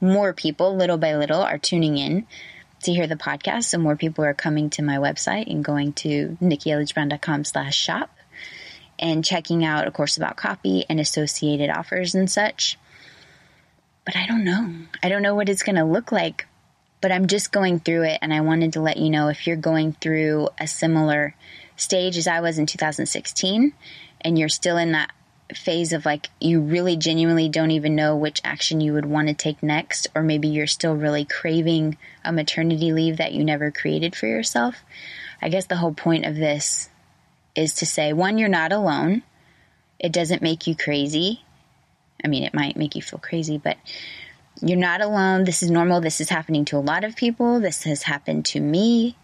more 0.00 0.32
people, 0.32 0.76
little 0.76 0.98
by 0.98 1.16
little, 1.16 1.40
are 1.40 1.58
tuning 1.58 1.96
in 1.96 2.26
to 2.82 2.92
hear 2.92 3.06
the 3.06 3.16
podcast. 3.16 3.64
So 3.64 3.78
more 3.78 3.96
people 3.96 4.24
are 4.24 4.34
coming 4.34 4.70
to 4.70 4.82
my 4.82 4.96
website 4.96 5.50
and 5.50 5.64
going 5.64 5.94
to 5.94 6.36
nikkielledgebrown.com 6.40 7.44
slash 7.44 7.76
shop 7.76 8.10
and 8.98 9.24
checking 9.24 9.64
out 9.64 9.86
a 9.86 9.90
course 9.90 10.16
about 10.16 10.36
copy 10.36 10.84
and 10.88 11.00
associated 11.00 11.70
offers 11.70 12.14
and 12.14 12.30
such. 12.30 12.78
But 14.04 14.16
I 14.16 14.26
don't 14.26 14.44
know. 14.44 14.74
I 15.02 15.08
don't 15.08 15.22
know 15.22 15.34
what 15.34 15.48
it's 15.48 15.62
going 15.62 15.76
to 15.76 15.84
look 15.84 16.12
like 16.12 16.46
but 17.00 17.12
I'm 17.12 17.26
just 17.26 17.52
going 17.52 17.80
through 17.80 18.04
it 18.04 18.18
and 18.22 18.32
I 18.32 18.40
wanted 18.40 18.74
to 18.74 18.80
let 18.80 18.96
you 18.96 19.10
know 19.10 19.28
if 19.28 19.46
you're 19.46 19.56
going 19.56 19.92
through 19.94 20.48
a 20.58 20.66
similar 20.66 21.34
stage 21.76 22.16
as 22.16 22.26
I 22.26 22.40
was 22.40 22.58
in 22.58 22.66
2016 22.66 23.72
and 24.20 24.38
you're 24.38 24.48
still 24.48 24.76
in 24.76 24.92
that 24.92 25.12
phase 25.54 25.92
of 25.92 26.04
like 26.04 26.28
you 26.40 26.60
really 26.60 26.96
genuinely 26.96 27.48
don't 27.48 27.72
even 27.72 27.96
know 27.96 28.16
which 28.16 28.40
action 28.44 28.80
you 28.80 28.92
would 28.92 29.06
want 29.06 29.28
to 29.28 29.34
take 29.34 29.62
next 29.62 30.06
or 30.14 30.22
maybe 30.22 30.48
you're 30.48 30.66
still 30.66 30.94
really 30.94 31.24
craving 31.24 31.96
a 32.24 32.32
maternity 32.32 32.92
leave 32.92 33.16
that 33.16 33.32
you 33.32 33.44
never 33.44 33.70
created 33.70 34.14
for 34.14 34.26
yourself. 34.26 34.76
I 35.42 35.48
guess 35.48 35.66
the 35.66 35.76
whole 35.76 35.94
point 35.94 36.26
of 36.26 36.36
this 36.36 36.88
is 37.54 37.74
to 37.76 37.86
say 37.86 38.12
one 38.12 38.38
you're 38.38 38.48
not 38.48 38.72
alone. 38.72 39.22
It 39.98 40.12
doesn't 40.12 40.42
make 40.42 40.66
you 40.66 40.76
crazy. 40.76 41.42
I 42.24 42.28
mean, 42.28 42.44
it 42.44 42.54
might 42.54 42.76
make 42.76 42.94
you 42.94 43.02
feel 43.02 43.18
crazy, 43.18 43.58
but 43.58 43.76
you're 44.60 44.78
not 44.78 45.00
alone. 45.00 45.44
This 45.44 45.62
is 45.62 45.70
normal. 45.70 46.00
This 46.00 46.20
is 46.20 46.28
happening 46.28 46.64
to 46.66 46.76
a 46.76 46.78
lot 46.78 47.04
of 47.04 47.16
people. 47.16 47.60
This 47.60 47.84
has 47.84 48.02
happened 48.02 48.44
to 48.46 48.60
me. 48.60 49.16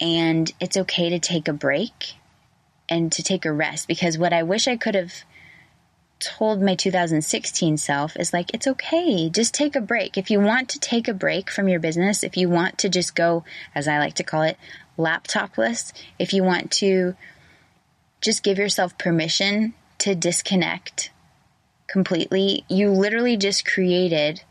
And 0.00 0.52
it's 0.60 0.76
okay 0.76 1.10
to 1.10 1.18
take 1.18 1.48
a 1.48 1.52
break 1.52 2.14
and 2.88 3.10
to 3.12 3.22
take 3.22 3.44
a 3.44 3.52
rest 3.52 3.88
because 3.88 4.18
what 4.18 4.32
I 4.32 4.42
wish 4.42 4.68
I 4.68 4.76
could 4.76 4.94
have 4.94 5.24
told 6.18 6.62
my 6.62 6.74
2016 6.74 7.76
self 7.76 8.16
is 8.16 8.32
like, 8.32 8.52
it's 8.54 8.66
okay. 8.66 9.28
Just 9.30 9.54
take 9.54 9.76
a 9.76 9.80
break. 9.80 10.16
If 10.16 10.30
you 10.30 10.40
want 10.40 10.68
to 10.70 10.80
take 10.80 11.08
a 11.08 11.14
break 11.14 11.50
from 11.50 11.68
your 11.68 11.80
business, 11.80 12.22
if 12.22 12.36
you 12.36 12.48
want 12.48 12.78
to 12.78 12.88
just 12.88 13.14
go, 13.14 13.44
as 13.74 13.88
I 13.88 13.98
like 13.98 14.14
to 14.14 14.24
call 14.24 14.42
it, 14.42 14.56
laptopless, 14.98 15.92
if 16.18 16.32
you 16.32 16.42
want 16.42 16.70
to 16.72 17.14
just 18.20 18.42
give 18.42 18.58
yourself 18.58 18.96
permission 18.98 19.74
to 19.98 20.14
disconnect 20.14 21.10
completely, 21.86 22.64
you 22.68 22.90
literally 22.90 23.36
just 23.36 23.66
created 23.66 24.42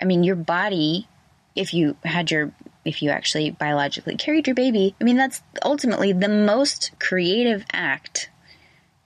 I 0.00 0.04
mean, 0.04 0.24
your 0.24 0.36
body, 0.36 1.08
if 1.54 1.72
you 1.74 1.96
had 2.04 2.30
your, 2.30 2.52
if 2.84 3.02
you 3.02 3.10
actually 3.10 3.50
biologically 3.50 4.16
carried 4.16 4.46
your 4.46 4.54
baby, 4.54 4.94
I 5.00 5.04
mean, 5.04 5.16
that's 5.16 5.42
ultimately 5.64 6.12
the 6.12 6.28
most 6.28 6.92
creative 6.98 7.64
act 7.72 8.30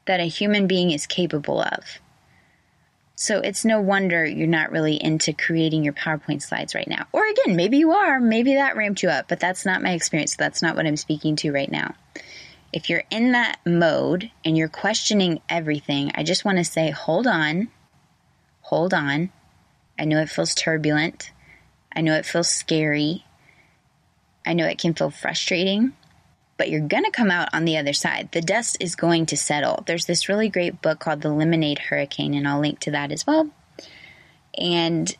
that 0.06 0.20
a 0.20 0.24
human 0.24 0.66
being 0.66 0.90
is 0.90 1.06
capable 1.06 1.60
of. 1.60 2.00
So 3.20 3.40
it's 3.40 3.64
no 3.64 3.80
wonder 3.80 4.24
you're 4.24 4.46
not 4.46 4.70
really 4.70 4.94
into 4.94 5.32
creating 5.32 5.82
your 5.82 5.92
PowerPoint 5.92 6.40
slides 6.40 6.74
right 6.74 6.86
now. 6.86 7.06
Or 7.12 7.26
again, 7.26 7.56
maybe 7.56 7.78
you 7.78 7.90
are, 7.90 8.20
maybe 8.20 8.54
that 8.54 8.76
ramped 8.76 9.02
you 9.02 9.08
up, 9.08 9.26
but 9.28 9.40
that's 9.40 9.66
not 9.66 9.82
my 9.82 9.90
experience. 9.90 10.36
That's 10.36 10.62
not 10.62 10.76
what 10.76 10.86
I'm 10.86 10.96
speaking 10.96 11.34
to 11.36 11.52
right 11.52 11.70
now. 11.70 11.94
If 12.72 12.88
you're 12.88 13.02
in 13.10 13.32
that 13.32 13.58
mode 13.66 14.30
and 14.44 14.56
you're 14.56 14.68
questioning 14.68 15.40
everything, 15.48 16.12
I 16.14 16.22
just 16.22 16.44
want 16.44 16.58
to 16.58 16.64
say, 16.64 16.90
hold 16.90 17.26
on, 17.26 17.70
hold 18.60 18.94
on. 18.94 19.30
I 19.98 20.04
know 20.04 20.20
it 20.20 20.30
feels 20.30 20.54
turbulent. 20.54 21.32
I 21.94 22.00
know 22.00 22.14
it 22.14 22.26
feels 22.26 22.48
scary. 22.48 23.24
I 24.46 24.54
know 24.54 24.66
it 24.66 24.78
can 24.78 24.94
feel 24.94 25.10
frustrating 25.10 25.94
but 26.58 26.68
you're 26.68 26.80
going 26.80 27.04
to 27.04 27.10
come 27.10 27.30
out 27.30 27.48
on 27.54 27.64
the 27.64 27.78
other 27.78 27.94
side. 27.94 28.28
The 28.32 28.42
dust 28.42 28.76
is 28.80 28.96
going 28.96 29.26
to 29.26 29.36
settle. 29.36 29.84
There's 29.86 30.04
this 30.04 30.28
really 30.28 30.50
great 30.50 30.82
book 30.82 30.98
called 30.98 31.22
The 31.22 31.32
Lemonade 31.32 31.78
Hurricane, 31.78 32.34
and 32.34 32.46
I'll 32.46 32.60
link 32.60 32.80
to 32.80 32.90
that 32.90 33.12
as 33.12 33.26
well. 33.26 33.48
And, 34.58 35.16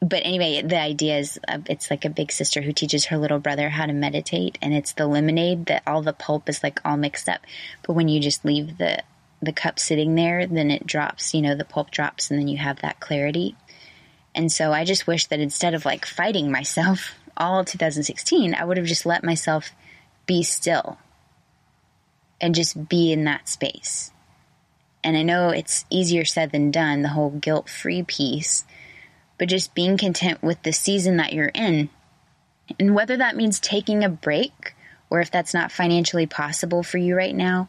but 0.00 0.22
anyway, 0.22 0.60
the 0.60 0.78
idea 0.78 1.18
is 1.18 1.40
uh, 1.48 1.58
it's 1.66 1.90
like 1.90 2.04
a 2.04 2.10
big 2.10 2.30
sister 2.30 2.60
who 2.60 2.74
teaches 2.74 3.06
her 3.06 3.16
little 3.16 3.38
brother 3.38 3.70
how 3.70 3.86
to 3.86 3.94
meditate, 3.94 4.58
and 4.60 4.74
it's 4.74 4.92
the 4.92 5.06
lemonade 5.06 5.66
that 5.66 5.82
all 5.86 6.02
the 6.02 6.12
pulp 6.12 6.48
is 6.48 6.62
like 6.62 6.78
all 6.84 6.98
mixed 6.98 7.28
up. 7.28 7.40
But 7.86 7.94
when 7.94 8.08
you 8.08 8.20
just 8.20 8.44
leave 8.44 8.76
the, 8.76 9.02
the 9.40 9.52
cup 9.52 9.78
sitting 9.78 10.14
there, 10.14 10.46
then 10.46 10.70
it 10.70 10.86
drops, 10.86 11.32
you 11.32 11.40
know, 11.40 11.54
the 11.54 11.64
pulp 11.64 11.90
drops, 11.90 12.30
and 12.30 12.38
then 12.38 12.48
you 12.48 12.58
have 12.58 12.82
that 12.82 13.00
clarity. 13.00 13.56
And 14.34 14.50
so 14.50 14.72
I 14.72 14.84
just 14.84 15.06
wish 15.06 15.26
that 15.26 15.40
instead 15.40 15.74
of 15.74 15.84
like 15.84 16.06
fighting 16.06 16.50
myself 16.50 17.14
all 17.36 17.64
2016, 17.64 18.54
I 18.54 18.64
would 18.64 18.76
have 18.76 18.86
just 18.86 19.06
let 19.06 19.24
myself 19.24 19.70
be 20.26 20.42
still 20.42 20.98
and 22.40 22.54
just 22.54 22.88
be 22.88 23.12
in 23.12 23.24
that 23.24 23.48
space. 23.48 24.12
And 25.02 25.16
I 25.16 25.22
know 25.22 25.48
it's 25.48 25.84
easier 25.90 26.24
said 26.24 26.52
than 26.52 26.70
done, 26.70 27.02
the 27.02 27.08
whole 27.08 27.30
guilt 27.30 27.68
free 27.68 28.02
piece, 28.02 28.64
but 29.38 29.48
just 29.48 29.74
being 29.74 29.96
content 29.96 30.42
with 30.42 30.62
the 30.62 30.72
season 30.72 31.16
that 31.16 31.32
you're 31.32 31.50
in. 31.54 31.88
And 32.78 32.94
whether 32.94 33.16
that 33.16 33.36
means 33.36 33.58
taking 33.58 34.04
a 34.04 34.08
break 34.08 34.74
or 35.08 35.20
if 35.20 35.30
that's 35.30 35.54
not 35.54 35.72
financially 35.72 36.26
possible 36.26 36.82
for 36.82 36.98
you 36.98 37.16
right 37.16 37.34
now, 37.34 37.68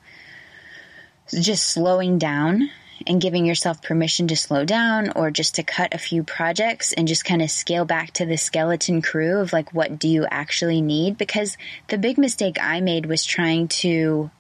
just 1.34 1.70
slowing 1.70 2.18
down 2.18 2.70
and 3.08 3.22
giving 3.22 3.46
yourself 3.46 3.82
permission 3.82 4.28
to 4.28 4.36
slow 4.36 4.66
down 4.66 5.12
or 5.16 5.32
just 5.32 5.56
to 5.56 5.64
cut 5.64 5.94
a 5.94 5.98
few 5.98 6.24
projects 6.24 6.94
and 6.94 7.08
just 7.08 7.26
kind 7.26 7.42
of 7.42 7.52
scale 7.52 7.86
back 7.86 8.12
to 8.12 8.26
the 8.26 8.38
skeleton 8.38 9.02
crew 9.02 9.40
of 9.40 9.54
like, 9.54 9.74
what 9.74 10.00
do 10.00 10.08
you 10.08 10.26
actually 10.30 10.82
need? 10.82 11.18
Because 11.18 11.58
the 11.88 11.98
big 11.98 12.18
mistake 12.18 12.58
I 12.62 12.82
made 12.82 13.06
was 13.06 13.26
trying 13.26 13.68
to 13.70 14.32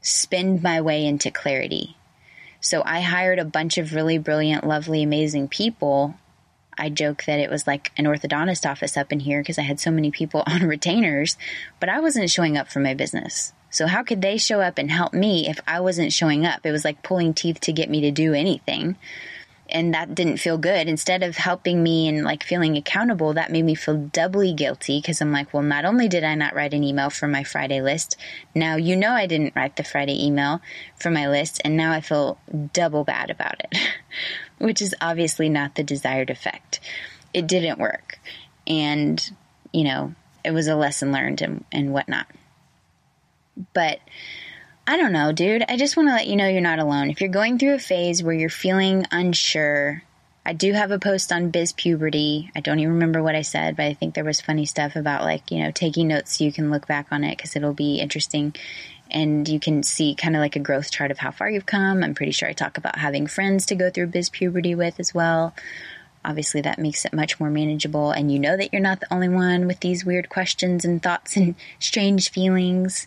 spend 0.00 0.62
my 0.62 0.80
way 0.80 1.04
into 1.04 1.30
clarity. 1.30 1.96
So 2.60 2.82
I 2.84 3.00
hired 3.00 3.38
a 3.38 3.44
bunch 3.44 3.78
of 3.78 3.94
really 3.94 4.18
brilliant, 4.18 4.66
lovely, 4.66 5.02
amazing 5.02 5.48
people. 5.48 6.14
I 6.78 6.88
joke 6.88 7.24
that 7.24 7.40
it 7.40 7.50
was 7.50 7.66
like 7.66 7.92
an 7.96 8.04
orthodontist 8.04 8.68
office 8.68 8.96
up 8.96 9.12
in 9.12 9.20
here 9.20 9.40
because 9.40 9.58
I 9.58 9.62
had 9.62 9.80
so 9.80 9.90
many 9.90 10.10
people 10.10 10.42
on 10.46 10.62
retainers, 10.62 11.36
but 11.80 11.88
I 11.88 12.00
wasn't 12.00 12.30
showing 12.30 12.56
up 12.56 12.68
for 12.68 12.80
my 12.80 12.94
business. 12.94 13.52
So 13.70 13.86
how 13.86 14.02
could 14.02 14.22
they 14.22 14.38
show 14.38 14.60
up 14.60 14.78
and 14.78 14.90
help 14.90 15.12
me 15.12 15.48
if 15.48 15.60
I 15.66 15.80
wasn't 15.80 16.12
showing 16.12 16.46
up? 16.46 16.64
It 16.64 16.72
was 16.72 16.84
like 16.84 17.02
pulling 17.02 17.34
teeth 17.34 17.60
to 17.60 17.72
get 17.72 17.90
me 17.90 18.00
to 18.02 18.10
do 18.10 18.32
anything. 18.32 18.96
And 19.68 19.94
that 19.94 20.14
didn't 20.14 20.36
feel 20.36 20.58
good. 20.58 20.88
Instead 20.88 21.22
of 21.22 21.36
helping 21.36 21.82
me 21.82 22.06
and 22.08 22.24
like 22.24 22.44
feeling 22.44 22.76
accountable, 22.76 23.32
that 23.34 23.50
made 23.50 23.64
me 23.64 23.74
feel 23.74 23.96
doubly 23.96 24.52
guilty 24.52 25.00
because 25.00 25.20
I'm 25.20 25.32
like, 25.32 25.52
well, 25.52 25.62
not 25.62 25.84
only 25.84 26.08
did 26.08 26.22
I 26.22 26.36
not 26.36 26.54
write 26.54 26.72
an 26.72 26.84
email 26.84 27.10
for 27.10 27.26
my 27.26 27.42
Friday 27.42 27.82
list, 27.82 28.16
now 28.54 28.76
you 28.76 28.94
know 28.94 29.10
I 29.10 29.26
didn't 29.26 29.56
write 29.56 29.76
the 29.76 29.82
Friday 29.82 30.24
email 30.24 30.60
for 31.00 31.10
my 31.10 31.28
list, 31.28 31.60
and 31.64 31.76
now 31.76 31.92
I 31.92 32.00
feel 32.00 32.38
double 32.72 33.02
bad 33.02 33.30
about 33.30 33.60
it, 33.60 33.78
which 34.58 34.80
is 34.80 34.94
obviously 35.00 35.48
not 35.48 35.74
the 35.74 35.82
desired 35.82 36.30
effect. 36.30 36.78
It 37.34 37.48
didn't 37.48 37.80
work. 37.80 38.20
And, 38.68 39.20
you 39.72 39.84
know, 39.84 40.14
it 40.44 40.52
was 40.52 40.68
a 40.68 40.76
lesson 40.76 41.10
learned 41.10 41.42
and, 41.42 41.64
and 41.72 41.92
whatnot. 41.92 42.26
But 43.72 43.98
I 44.88 44.96
don't 44.96 45.12
know, 45.12 45.32
dude. 45.32 45.64
I 45.68 45.76
just 45.76 45.96
want 45.96 46.08
to 46.08 46.14
let 46.14 46.28
you 46.28 46.36
know 46.36 46.48
you're 46.48 46.60
not 46.60 46.78
alone. 46.78 47.10
If 47.10 47.20
you're 47.20 47.28
going 47.28 47.58
through 47.58 47.74
a 47.74 47.78
phase 47.78 48.22
where 48.22 48.34
you're 48.34 48.48
feeling 48.48 49.04
unsure, 49.10 50.02
I 50.44 50.52
do 50.52 50.72
have 50.72 50.92
a 50.92 51.00
post 51.00 51.32
on 51.32 51.50
biz 51.50 51.72
puberty. 51.72 52.52
I 52.54 52.60
don't 52.60 52.78
even 52.78 52.94
remember 52.94 53.20
what 53.20 53.34
I 53.34 53.42
said, 53.42 53.76
but 53.76 53.86
I 53.86 53.94
think 53.94 54.14
there 54.14 54.24
was 54.24 54.40
funny 54.40 54.64
stuff 54.64 54.94
about 54.94 55.24
like, 55.24 55.50
you 55.50 55.58
know, 55.58 55.72
taking 55.72 56.06
notes 56.06 56.38
so 56.38 56.44
you 56.44 56.52
can 56.52 56.70
look 56.70 56.86
back 56.86 57.08
on 57.10 57.24
it 57.24 57.36
because 57.36 57.56
it'll 57.56 57.74
be 57.74 57.96
interesting 57.96 58.54
and 59.10 59.48
you 59.48 59.58
can 59.58 59.82
see 59.82 60.14
kind 60.14 60.36
of 60.36 60.40
like 60.40 60.54
a 60.54 60.60
growth 60.60 60.92
chart 60.92 61.10
of 61.10 61.18
how 61.18 61.32
far 61.32 61.50
you've 61.50 61.66
come. 61.66 62.04
I'm 62.04 62.14
pretty 62.14 62.32
sure 62.32 62.48
I 62.48 62.52
talk 62.52 62.78
about 62.78 62.98
having 62.98 63.26
friends 63.26 63.66
to 63.66 63.74
go 63.74 63.90
through 63.90 64.08
biz 64.08 64.30
puberty 64.30 64.76
with 64.76 65.00
as 65.00 65.12
well. 65.12 65.54
Obviously, 66.24 66.60
that 66.62 66.78
makes 66.78 67.04
it 67.04 67.12
much 67.12 67.38
more 67.38 67.50
manageable, 67.50 68.10
and 68.10 68.32
you 68.32 68.40
know 68.40 68.56
that 68.56 68.72
you're 68.72 68.82
not 68.82 68.98
the 68.98 69.12
only 69.14 69.28
one 69.28 69.68
with 69.68 69.78
these 69.78 70.04
weird 70.04 70.28
questions 70.28 70.84
and 70.84 71.00
thoughts 71.00 71.36
and 71.36 71.54
strange 71.78 72.30
feelings. 72.30 73.06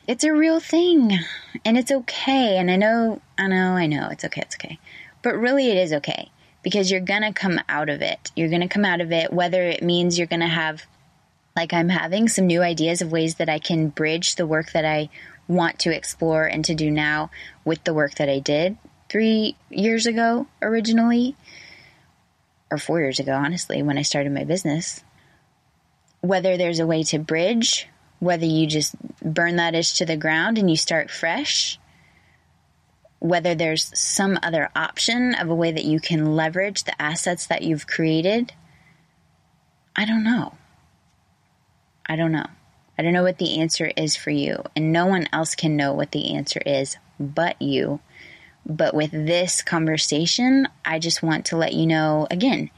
It's 0.05 0.25
a 0.25 0.33
real 0.33 0.59
thing 0.59 1.17
and 1.63 1.77
it's 1.77 1.89
okay. 1.89 2.57
And 2.57 2.69
I 2.69 2.75
know, 2.75 3.21
I 3.37 3.47
know, 3.47 3.71
I 3.71 3.87
know 3.87 4.09
it's 4.11 4.25
okay, 4.25 4.41
it's 4.41 4.55
okay. 4.55 4.77
But 5.21 5.35
really, 5.35 5.69
it 5.71 5.77
is 5.77 5.93
okay 5.93 6.29
because 6.61 6.91
you're 6.91 6.99
going 6.99 7.21
to 7.21 7.31
come 7.31 7.59
out 7.69 7.89
of 7.89 8.01
it. 8.01 8.31
You're 8.35 8.49
going 8.49 8.61
to 8.61 8.67
come 8.67 8.85
out 8.85 9.01
of 9.01 9.11
it, 9.11 9.31
whether 9.31 9.63
it 9.63 9.83
means 9.83 10.17
you're 10.17 10.27
going 10.27 10.41
to 10.41 10.47
have, 10.47 10.83
like 11.55 11.73
I'm 11.73 11.89
having, 11.89 12.27
some 12.27 12.47
new 12.47 12.61
ideas 12.61 13.01
of 13.01 13.11
ways 13.11 13.35
that 13.35 13.49
I 13.49 13.59
can 13.59 13.89
bridge 13.89 14.35
the 14.35 14.45
work 14.45 14.71
that 14.73 14.85
I 14.85 15.09
want 15.47 15.79
to 15.79 15.95
explore 15.95 16.45
and 16.45 16.63
to 16.65 16.75
do 16.75 16.91
now 16.91 17.29
with 17.63 17.83
the 17.83 17.93
work 17.93 18.15
that 18.15 18.29
I 18.29 18.39
did 18.39 18.77
three 19.09 19.55
years 19.69 20.05
ago 20.05 20.47
originally, 20.61 21.35
or 22.71 22.77
four 22.77 22.99
years 22.99 23.19
ago, 23.19 23.33
honestly, 23.33 23.83
when 23.83 23.97
I 23.97 24.01
started 24.01 24.31
my 24.33 24.43
business. 24.43 25.03
Whether 26.21 26.57
there's 26.57 26.79
a 26.79 26.87
way 26.87 27.03
to 27.03 27.19
bridge 27.19 27.87
whether 28.23 28.45
you 28.45 28.65
just 28.67 28.95
burn 29.21 29.57
that 29.57 29.75
ish 29.75 29.93
to 29.93 30.05
the 30.05 30.17
ground 30.17 30.57
and 30.57 30.69
you 30.69 30.77
start 30.77 31.11
fresh, 31.11 31.79
whether 33.19 33.55
there's 33.55 33.91
some 33.97 34.39
other 34.41 34.69
option 34.75 35.35
of 35.35 35.49
a 35.49 35.55
way 35.55 35.71
that 35.71 35.85
you 35.85 35.99
can 35.99 36.35
leverage 36.35 36.83
the 36.83 37.01
assets 37.01 37.47
that 37.47 37.61
you've 37.61 37.87
created, 37.87 38.53
I 39.95 40.05
don't 40.05 40.23
know. 40.23 40.55
I 42.07 42.15
don't 42.15 42.31
know. 42.31 42.47
I 42.97 43.01
don't 43.01 43.13
know 43.13 43.23
what 43.23 43.39
the 43.39 43.59
answer 43.59 43.91
is 43.97 44.15
for 44.15 44.29
you, 44.29 44.63
and 44.75 44.91
no 44.91 45.05
one 45.05 45.27
else 45.33 45.55
can 45.55 45.75
know 45.75 45.93
what 45.93 46.11
the 46.11 46.35
answer 46.35 46.61
is 46.65 46.97
but 47.19 47.61
you. 47.61 47.99
But 48.65 48.93
with 48.93 49.11
this 49.11 49.61
conversation, 49.61 50.67
I 50.85 50.99
just 50.99 51.23
want 51.23 51.45
to 51.47 51.57
let 51.57 51.73
you 51.73 51.85
know 51.85 52.27
again, 52.29 52.69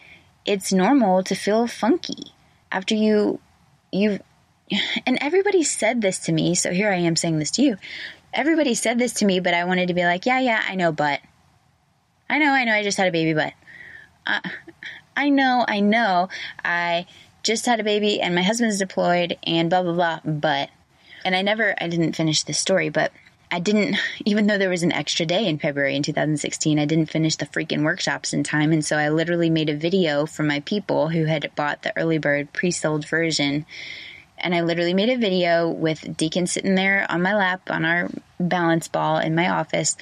it's 0.46 0.72
normal 0.72 1.24
to 1.24 1.36
feel 1.36 1.68
funky 1.68 2.34
after 2.72 2.96
you 2.96 3.40
you've 3.92 4.22
and 5.06 5.18
everybody 5.22 5.64
said 5.64 6.02
this 6.02 6.20
to 6.20 6.32
me, 6.32 6.56
so 6.56 6.72
here 6.72 6.92
I 6.92 6.98
am 6.98 7.16
saying 7.16 7.40
this 7.40 7.52
to 7.52 7.62
you. 7.62 7.78
Everybody 8.34 8.74
said 8.74 9.00
this 9.00 9.14
to 9.14 9.26
me, 9.26 9.40
but 9.40 9.54
I 9.54 9.66
wanted 9.66 9.88
to 9.88 9.94
be 9.94 10.04
like, 10.04 10.26
yeah, 10.26 10.40
yeah, 10.40 10.64
I 10.68 10.76
know, 10.76 10.92
but. 10.92 11.22
I 12.30 12.40
know, 12.40 12.52
I 12.52 12.64
know, 12.64 12.74
I 12.74 12.84
just 12.84 12.98
had 12.98 13.08
a 13.08 13.12
baby, 13.12 13.34
but. 13.34 13.54
Uh, 14.26 14.42
I 15.16 15.30
know, 15.30 15.64
I 15.68 15.80
know, 15.80 16.30
I 16.64 17.06
just 17.44 17.66
had 17.66 17.80
a 17.80 17.84
baby 17.84 18.20
and 18.20 18.36
my 18.36 18.42
husband's 18.42 18.80
deployed 18.80 19.38
and 19.44 19.70
blah, 19.70 19.84
blah, 19.84 19.94
blah, 19.94 20.20
but. 20.26 20.70
And 21.24 21.36
I 21.36 21.42
never, 21.42 21.76
I 21.80 21.88
didn't 21.88 22.16
finish 22.16 22.44
this 22.44 22.60
story, 22.60 22.90
but 22.90 23.12
I 23.52 23.60
didn't, 23.60 23.98
even 24.26 24.48
though 24.48 24.58
there 24.58 24.70
was 24.70 24.84
an 24.84 24.92
extra 24.92 25.26
day 25.26 25.48
in 25.48 25.60
February 25.60 25.96
in 25.96 26.04
2016, 26.04 26.80
I 26.80 26.86
didn't 26.86 27.12
finish 27.12 27.36
the 27.36 27.46
freaking 27.46 27.84
workshops 27.84 28.34
in 28.34 28.44
time. 28.44 28.72
And 28.72 28.84
so 28.84 28.98
I 28.98 29.10
literally 29.10 29.50
made 29.50 29.70
a 29.70 29.76
video 29.76 30.26
for 30.26 30.44
my 30.44 30.60
people 30.62 31.10
who 31.10 31.26
had 31.26 31.52
bought 31.56 31.84
the 31.84 31.96
early 31.96 32.18
bird 32.18 32.52
pre 32.52 32.72
sold 32.72 33.08
version 33.08 33.66
and 34.46 34.54
I 34.54 34.62
literally 34.62 34.94
made 34.94 35.10
a 35.10 35.18
video 35.18 35.68
with 35.68 36.16
Deacon 36.16 36.46
sitting 36.46 36.76
there 36.76 37.08
on 37.10 37.24
my 37.24 37.34
lap 37.34 37.72
on 37.72 37.84
our 37.84 38.12
balance 38.40 38.88
ball 38.88 39.18
in 39.18 39.34
my 39.34 39.50
office. 39.50 39.98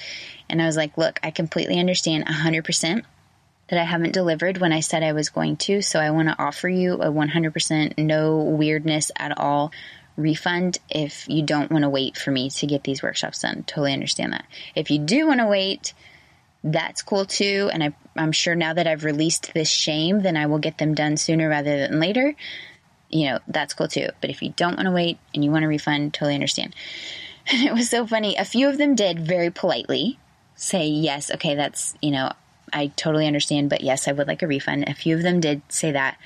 And 0.50 0.60
I 0.60 0.66
was 0.66 0.76
like, 0.76 0.98
look, 0.98 1.18
I 1.22 1.30
completely 1.30 1.80
understand 1.80 2.26
100% 2.26 3.04
that 3.68 3.80
I 3.80 3.84
haven't 3.84 4.12
delivered 4.12 4.58
when 4.58 4.70
I 4.70 4.80
said 4.80 5.02
I 5.02 5.14
was 5.14 5.30
going 5.30 5.56
to. 5.56 5.80
So 5.80 5.98
I 5.98 6.10
want 6.10 6.28
to 6.28 6.38
offer 6.38 6.68
you 6.68 6.92
a 6.92 7.06
100% 7.06 7.96
no 7.96 8.42
weirdness 8.42 9.10
at 9.16 9.38
all 9.38 9.72
refund 10.18 10.76
if 10.90 11.26
you 11.26 11.42
don't 11.42 11.72
want 11.72 11.84
to 11.84 11.88
wait 11.88 12.18
for 12.18 12.30
me 12.30 12.50
to 12.50 12.66
get 12.66 12.84
these 12.84 13.02
workshops 13.02 13.40
done. 13.40 13.64
Totally 13.66 13.94
understand 13.94 14.34
that. 14.34 14.44
If 14.74 14.90
you 14.90 14.98
do 14.98 15.26
want 15.26 15.40
to 15.40 15.46
wait, 15.46 15.94
that's 16.62 17.00
cool 17.00 17.24
too. 17.24 17.70
And 17.72 17.82
I, 17.82 17.94
I'm 18.14 18.32
sure 18.32 18.54
now 18.54 18.74
that 18.74 18.86
I've 18.86 19.04
released 19.04 19.54
this 19.54 19.70
shame, 19.70 20.20
then 20.20 20.36
I 20.36 20.48
will 20.48 20.58
get 20.58 20.76
them 20.76 20.92
done 20.92 21.16
sooner 21.16 21.48
rather 21.48 21.78
than 21.78 21.98
later 21.98 22.36
you 23.14 23.30
know, 23.30 23.38
that's 23.46 23.72
cool 23.72 23.86
too. 23.86 24.08
But 24.20 24.30
if 24.30 24.42
you 24.42 24.50
don't 24.50 24.76
want 24.76 24.86
to 24.86 24.92
wait 24.92 25.18
and 25.32 25.44
you 25.44 25.50
want 25.50 25.64
a 25.64 25.68
refund, 25.68 26.12
totally 26.12 26.34
understand. 26.34 26.74
And 27.46 27.62
it 27.62 27.74
was 27.74 27.90
so 27.90 28.06
funny. 28.06 28.36
A 28.36 28.44
few 28.46 28.70
of 28.70 28.78
them 28.78 28.94
did 28.94 29.20
very 29.20 29.50
politely 29.50 30.18
say, 30.56 30.86
yes, 30.86 31.30
okay, 31.30 31.54
that's, 31.54 31.94
you 32.00 32.10
know, 32.10 32.32
I 32.72 32.86
totally 32.86 33.26
understand, 33.26 33.68
but 33.68 33.82
yes, 33.82 34.08
I 34.08 34.12
would 34.12 34.26
like 34.26 34.40
a 34.40 34.46
refund. 34.46 34.88
A 34.88 34.94
few 34.94 35.14
of 35.14 35.22
them 35.22 35.40
did 35.40 35.60
say 35.68 35.92
that, 35.92 36.16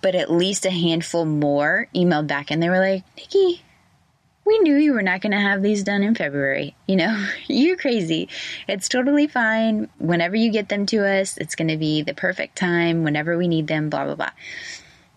but 0.00 0.14
at 0.14 0.32
least 0.32 0.64
a 0.64 0.70
handful 0.70 1.26
more 1.26 1.88
emailed 1.94 2.26
back 2.26 2.50
and 2.50 2.62
they 2.62 2.70
were 2.70 2.78
like, 2.78 3.04
Nikki, 3.18 3.60
we 4.46 4.60
knew 4.60 4.76
you 4.76 4.94
were 4.94 5.02
not 5.02 5.20
going 5.20 5.32
to 5.32 5.38
have 5.38 5.60
these 5.60 5.82
done 5.82 6.02
in 6.02 6.14
February. 6.14 6.74
You 6.86 6.96
know, 6.96 7.28
you're 7.48 7.76
crazy. 7.76 8.30
It's 8.66 8.88
totally 8.88 9.26
fine. 9.26 9.90
Whenever 9.98 10.36
you 10.36 10.50
get 10.50 10.70
them 10.70 10.86
to 10.86 11.06
us, 11.06 11.36
it's 11.36 11.54
going 11.54 11.68
to 11.68 11.76
be 11.76 12.00
the 12.00 12.14
perfect 12.14 12.56
time 12.56 13.04
whenever 13.04 13.36
we 13.36 13.46
need 13.46 13.66
them, 13.66 13.90
blah, 13.90 14.06
blah, 14.06 14.14
blah. 14.14 14.30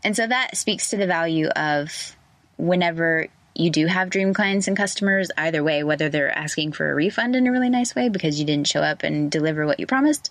And 0.06 0.15
so 0.15 0.28
that 0.28 0.56
speaks 0.56 0.91
to 0.91 0.98
the 0.98 1.08
value 1.08 1.48
of 1.48 2.15
whenever 2.58 3.28
you 3.56 3.72
do 3.72 3.88
have 3.88 4.12
dream 4.12 4.36
clients 4.36 4.68
and 4.68 4.78
customers, 4.78 5.32
either 5.36 5.63
way, 5.63 5.84
whether 5.84 6.10
they're 6.10 6.30
asking 6.30 6.74
for 6.74 6.91
a 6.91 6.94
refund 6.94 7.36
in 7.36 7.48
a 7.48 7.52
really 7.52 7.72
nice 7.72 7.96
way 7.96 8.10
because 8.10 8.39
you 8.39 8.46
didn't 8.46 8.68
show 8.68 8.82
up 8.82 9.02
and 9.02 9.32
deliver 9.32 9.65
what 9.65 9.80
you 9.80 9.88
promised, 9.88 10.30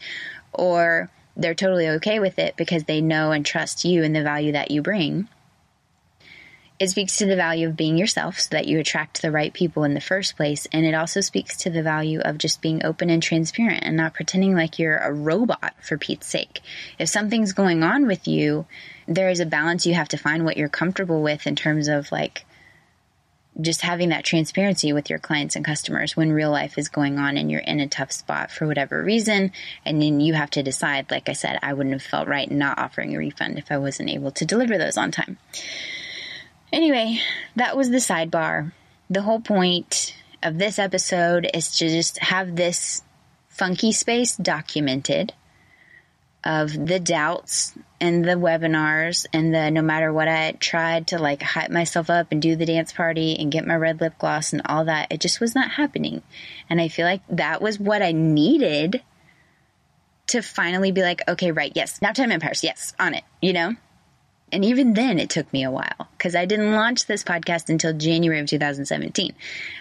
or 0.53 1.11
they're 1.37 1.57
totally 1.57 1.89
okay 1.89 2.21
with 2.21 2.39
it 2.39 2.55
because 2.57 2.85
they 2.85 3.01
know 3.01 3.33
and 3.33 3.45
trust 3.45 3.85
you 3.85 4.05
and 4.05 4.15
the 4.15 4.23
value 4.23 4.53
that 4.53 4.71
you 4.71 4.81
bring. 4.81 5.29
It 6.79 6.91
speaks 6.91 7.17
to 7.17 7.27
the 7.27 7.35
value 7.35 7.67
of 7.67 7.77
being 7.77 7.99
yourself 7.99 8.39
so 8.39 8.51
that 8.53 8.69
you 8.69 8.79
attract 8.79 9.23
the 9.23 9.33
right 9.33 9.53
people 9.53 9.83
in 9.83 9.95
the 9.95 10.01
first 10.01 10.37
place. 10.37 10.69
And 10.71 10.87
it 10.87 10.95
also 10.95 11.21
speaks 11.21 11.57
to 11.59 11.71
the 11.71 11.83
value 11.83 12.21
of 12.21 12.39
just 12.39 12.63
being 12.63 12.85
open 12.85 13.11
and 13.11 13.23
transparent 13.23 13.83
and 13.83 13.97
not 13.97 14.15
pretending 14.15 14.55
like 14.55 14.79
you're 14.79 14.99
a 14.99 15.13
robot 15.13 15.75
for 15.83 15.99
Pete's 15.99 16.29
sake. 16.29 16.61
If 16.99 17.09
something's 17.09 17.53
going 17.53 17.83
on 17.83 18.07
with 18.07 18.29
you, 18.29 18.67
there 19.07 19.31
is 19.31 19.41
a 19.41 19.47
balance 19.47 19.87
you 19.87 19.95
have 19.95 20.09
to 20.09 20.17
find 20.17 20.45
what 20.45 20.57
you're 20.57 20.69
comfortable 20.69 21.23
with 21.23 21.47
in 21.47 21.57
terms 21.57 21.89
of 21.89 22.11
like 22.11 22.45
just 23.61 23.83
having 23.83 24.09
that 24.09 24.25
transparency 24.25 24.93
with 24.93 25.09
your 25.09 25.19
clients 25.19 25.55
and 25.55 25.65
customers 25.65 26.17
when 26.17 26.33
real 26.33 26.51
life 26.51 26.77
is 26.77 26.89
going 26.89 27.19
on 27.19 27.37
and 27.37 27.51
you're 27.51 27.61
in 27.61 27.79
a 27.79 27.87
tough 27.87 28.11
spot 28.11 28.51
for 28.51 28.67
whatever 28.67 29.03
reason. 29.03 29.53
And 29.85 30.03
then 30.03 30.21
you 30.21 30.35
have 30.35 30.51
to 30.51 30.63
decide, 30.63 31.11
like 31.11 31.29
I 31.29 31.35
said, 31.35 31.59
I 31.63 31.73
wouldn't 31.73 31.95
have 31.95 32.03
felt 32.03 32.27
right 32.27 32.51
not 32.51 32.79
offering 32.79 33.15
a 33.15 33.19
refund 33.19 33.59
if 33.59 33.71
I 33.71 33.79
wasn't 33.79 34.11
able 34.11 34.33
to 34.33 34.45
deliver 34.45 34.77
those 34.77 34.97
on 34.97 35.13
time. 35.13 35.39
Anyway, 36.73 37.21
that 37.55 37.77
was 37.77 37.91
the 37.91 37.99
sidebar. 37.99 38.73
The 39.09 39.23
whole 39.23 39.41
point 39.41 40.17
of 40.43 40.59
this 40.59 40.79
episode 40.79 41.49
is 41.55 41.79
to 41.79 41.89
just 41.89 42.19
have 42.19 42.57
this 42.57 43.03
funky 43.49 43.93
space 43.93 44.37
documented 44.37 45.33
of 46.43 46.73
the 46.73 46.99
doubts 46.99 47.73
and 48.05 48.23
the 48.23 48.33
webinars 48.33 49.25
and 49.33 49.55
the 49.55 49.71
no 49.71 49.81
matter 49.81 50.13
what 50.13 50.29
I 50.29 50.53
tried 50.53 51.07
to 51.09 51.19
like 51.19 51.43
hype 51.43 51.71
myself 51.71 52.11
up 52.11 52.29
and 52.31 52.43
do 52.43 52.55
the 52.55 52.67
dance 52.67 52.93
party 52.93 53.37
and 53.39 53.51
get 53.51 53.67
my 53.67 53.75
red 53.77 54.03
lip 54.03 54.19
gloss 54.19 54.53
and 54.53 54.61
all 54.67 54.85
that, 54.85 55.11
it 55.11 55.21
just 55.21 55.41
was 55.41 55.55
not 55.55 55.71
happening. 55.71 56.23
And 56.69 56.83
I 56.83 56.89
feel 56.89 57.07
like 57.07 57.23
that 57.31 57.63
was 57.63 57.81
what 57.81 58.03
I 58.03 58.13
needed 58.13 59.03
to 60.27 60.43
finally 60.43 60.93
be 60.93 61.01
like, 61.01 61.23
okay, 61.27 61.51
right, 61.51 61.73
yes, 61.75 61.99
Naptime 62.01 62.31
Empires, 62.31 62.63
yes, 62.63 62.93
on 63.01 63.15
it, 63.15 63.25
you 63.41 63.55
know? 63.55 63.75
And 64.53 64.67
even 64.67 64.93
then, 64.93 65.19
it 65.19 65.31
took 65.31 65.51
me 65.51 65.65
a 65.65 65.71
while 65.71 66.09
because 66.17 66.37
I 66.37 66.45
didn't 66.45 66.75
launch 66.75 67.07
this 67.07 67.25
podcast 67.25 67.71
until 67.71 67.95
January 67.95 68.39
of 68.39 68.47
2017. 68.47 69.33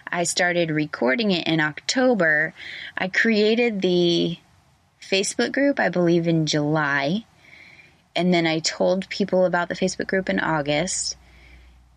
I 0.07 0.23
started 0.23 0.71
recording 0.71 1.31
it 1.31 1.45
in 1.45 1.59
October. 1.59 2.53
I 2.97 3.09
created 3.09 3.81
the 3.81 4.37
Facebook 5.01 5.51
group, 5.51 5.79
I 5.79 5.89
believe, 5.89 6.27
in 6.27 6.45
July. 6.45 7.25
And 8.15 8.33
then 8.33 8.45
I 8.45 8.59
told 8.59 9.09
people 9.09 9.45
about 9.45 9.69
the 9.69 9.75
Facebook 9.75 10.07
group 10.07 10.29
in 10.29 10.39
August. 10.39 11.17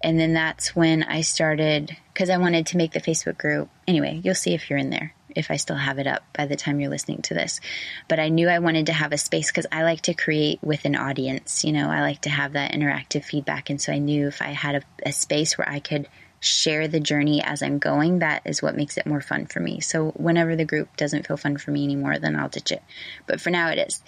And 0.02 0.20
then 0.20 0.34
that's 0.34 0.76
when 0.76 1.02
I 1.02 1.22
started, 1.22 1.96
because 2.12 2.30
I 2.30 2.38
wanted 2.38 2.66
to 2.66 2.76
make 2.76 2.92
the 2.92 3.00
Facebook 3.00 3.38
group. 3.38 3.68
Anyway, 3.86 4.20
you'll 4.22 4.34
see 4.34 4.54
if 4.54 4.68
you're 4.68 4.78
in 4.78 4.90
there, 4.90 5.14
if 5.34 5.50
I 5.50 5.56
still 5.56 5.76
have 5.76 5.98
it 5.98 6.06
up 6.06 6.22
by 6.36 6.46
the 6.46 6.56
time 6.56 6.80
you're 6.80 6.90
listening 6.90 7.22
to 7.22 7.34
this. 7.34 7.60
But 8.08 8.20
I 8.20 8.28
knew 8.28 8.48
I 8.48 8.58
wanted 8.58 8.86
to 8.86 8.92
have 8.92 9.12
a 9.12 9.18
space 9.18 9.50
because 9.50 9.66
I 9.72 9.82
like 9.82 10.02
to 10.02 10.14
create 10.14 10.58
with 10.62 10.84
an 10.84 10.96
audience. 10.96 11.64
You 11.64 11.72
know, 11.72 11.90
I 11.90 12.02
like 12.02 12.22
to 12.22 12.30
have 12.30 12.52
that 12.52 12.72
interactive 12.72 13.24
feedback. 13.24 13.70
And 13.70 13.80
so 13.80 13.92
I 13.92 13.98
knew 13.98 14.28
if 14.28 14.42
I 14.42 14.48
had 14.48 14.76
a, 14.76 15.08
a 15.08 15.12
space 15.12 15.56
where 15.56 15.68
I 15.68 15.80
could 15.80 16.08
share 16.40 16.86
the 16.86 17.00
journey 17.00 17.42
as 17.42 17.62
I'm 17.62 17.78
going, 17.78 18.18
that 18.18 18.42
is 18.44 18.62
what 18.62 18.76
makes 18.76 18.98
it 18.98 19.06
more 19.06 19.22
fun 19.22 19.46
for 19.46 19.60
me. 19.60 19.80
So 19.80 20.10
whenever 20.10 20.54
the 20.54 20.66
group 20.66 20.94
doesn't 20.96 21.26
feel 21.26 21.38
fun 21.38 21.56
for 21.56 21.70
me 21.70 21.84
anymore, 21.84 22.18
then 22.18 22.36
I'll 22.36 22.50
ditch 22.50 22.70
it. 22.70 22.82
But 23.26 23.40
for 23.40 23.50
now, 23.50 23.70
it 23.70 23.78
is. 23.78 24.02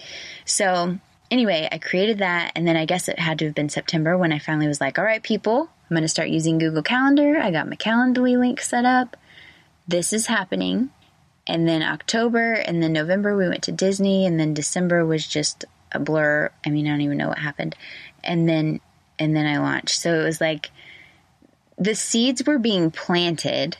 So 0.44 0.98
anyway, 1.30 1.68
I 1.70 1.78
created 1.78 2.18
that, 2.18 2.52
and 2.54 2.66
then 2.66 2.76
I 2.76 2.84
guess 2.84 3.08
it 3.08 3.18
had 3.18 3.38
to 3.38 3.46
have 3.46 3.54
been 3.54 3.68
September 3.68 4.16
when 4.16 4.32
I 4.32 4.38
finally 4.38 4.68
was 4.68 4.80
like, 4.80 4.98
all 4.98 5.04
right, 5.04 5.22
people, 5.22 5.68
I'm 5.88 5.94
going 5.94 6.02
to 6.02 6.08
start 6.08 6.28
using 6.28 6.58
Google 6.58 6.82
Calendar. 6.82 7.38
I 7.38 7.50
got 7.50 7.68
my 7.68 7.76
Calendly 7.76 8.38
link 8.38 8.60
set 8.60 8.84
up. 8.84 9.16
This 9.86 10.12
is 10.12 10.26
happening. 10.26 10.90
And 11.46 11.66
then 11.66 11.82
October, 11.82 12.52
and 12.52 12.82
then 12.82 12.92
November, 12.92 13.36
we 13.36 13.48
went 13.48 13.62
to 13.64 13.72
Disney, 13.72 14.26
and 14.26 14.38
then 14.38 14.52
December 14.52 15.04
was 15.06 15.26
just 15.26 15.64
a 15.92 15.98
blur. 15.98 16.50
I 16.64 16.70
mean, 16.70 16.86
I 16.86 16.90
don't 16.90 17.00
even 17.00 17.16
know 17.16 17.28
what 17.28 17.38
happened. 17.38 17.74
And 18.22 18.48
then, 18.48 18.80
and 19.18 19.34
then 19.34 19.46
I 19.46 19.58
launched. 19.58 19.98
So 19.98 20.20
it 20.20 20.24
was 20.24 20.40
like, 20.40 20.70
the 21.78 21.94
seeds 21.94 22.44
were 22.44 22.58
being 22.58 22.90
planted 22.90 23.78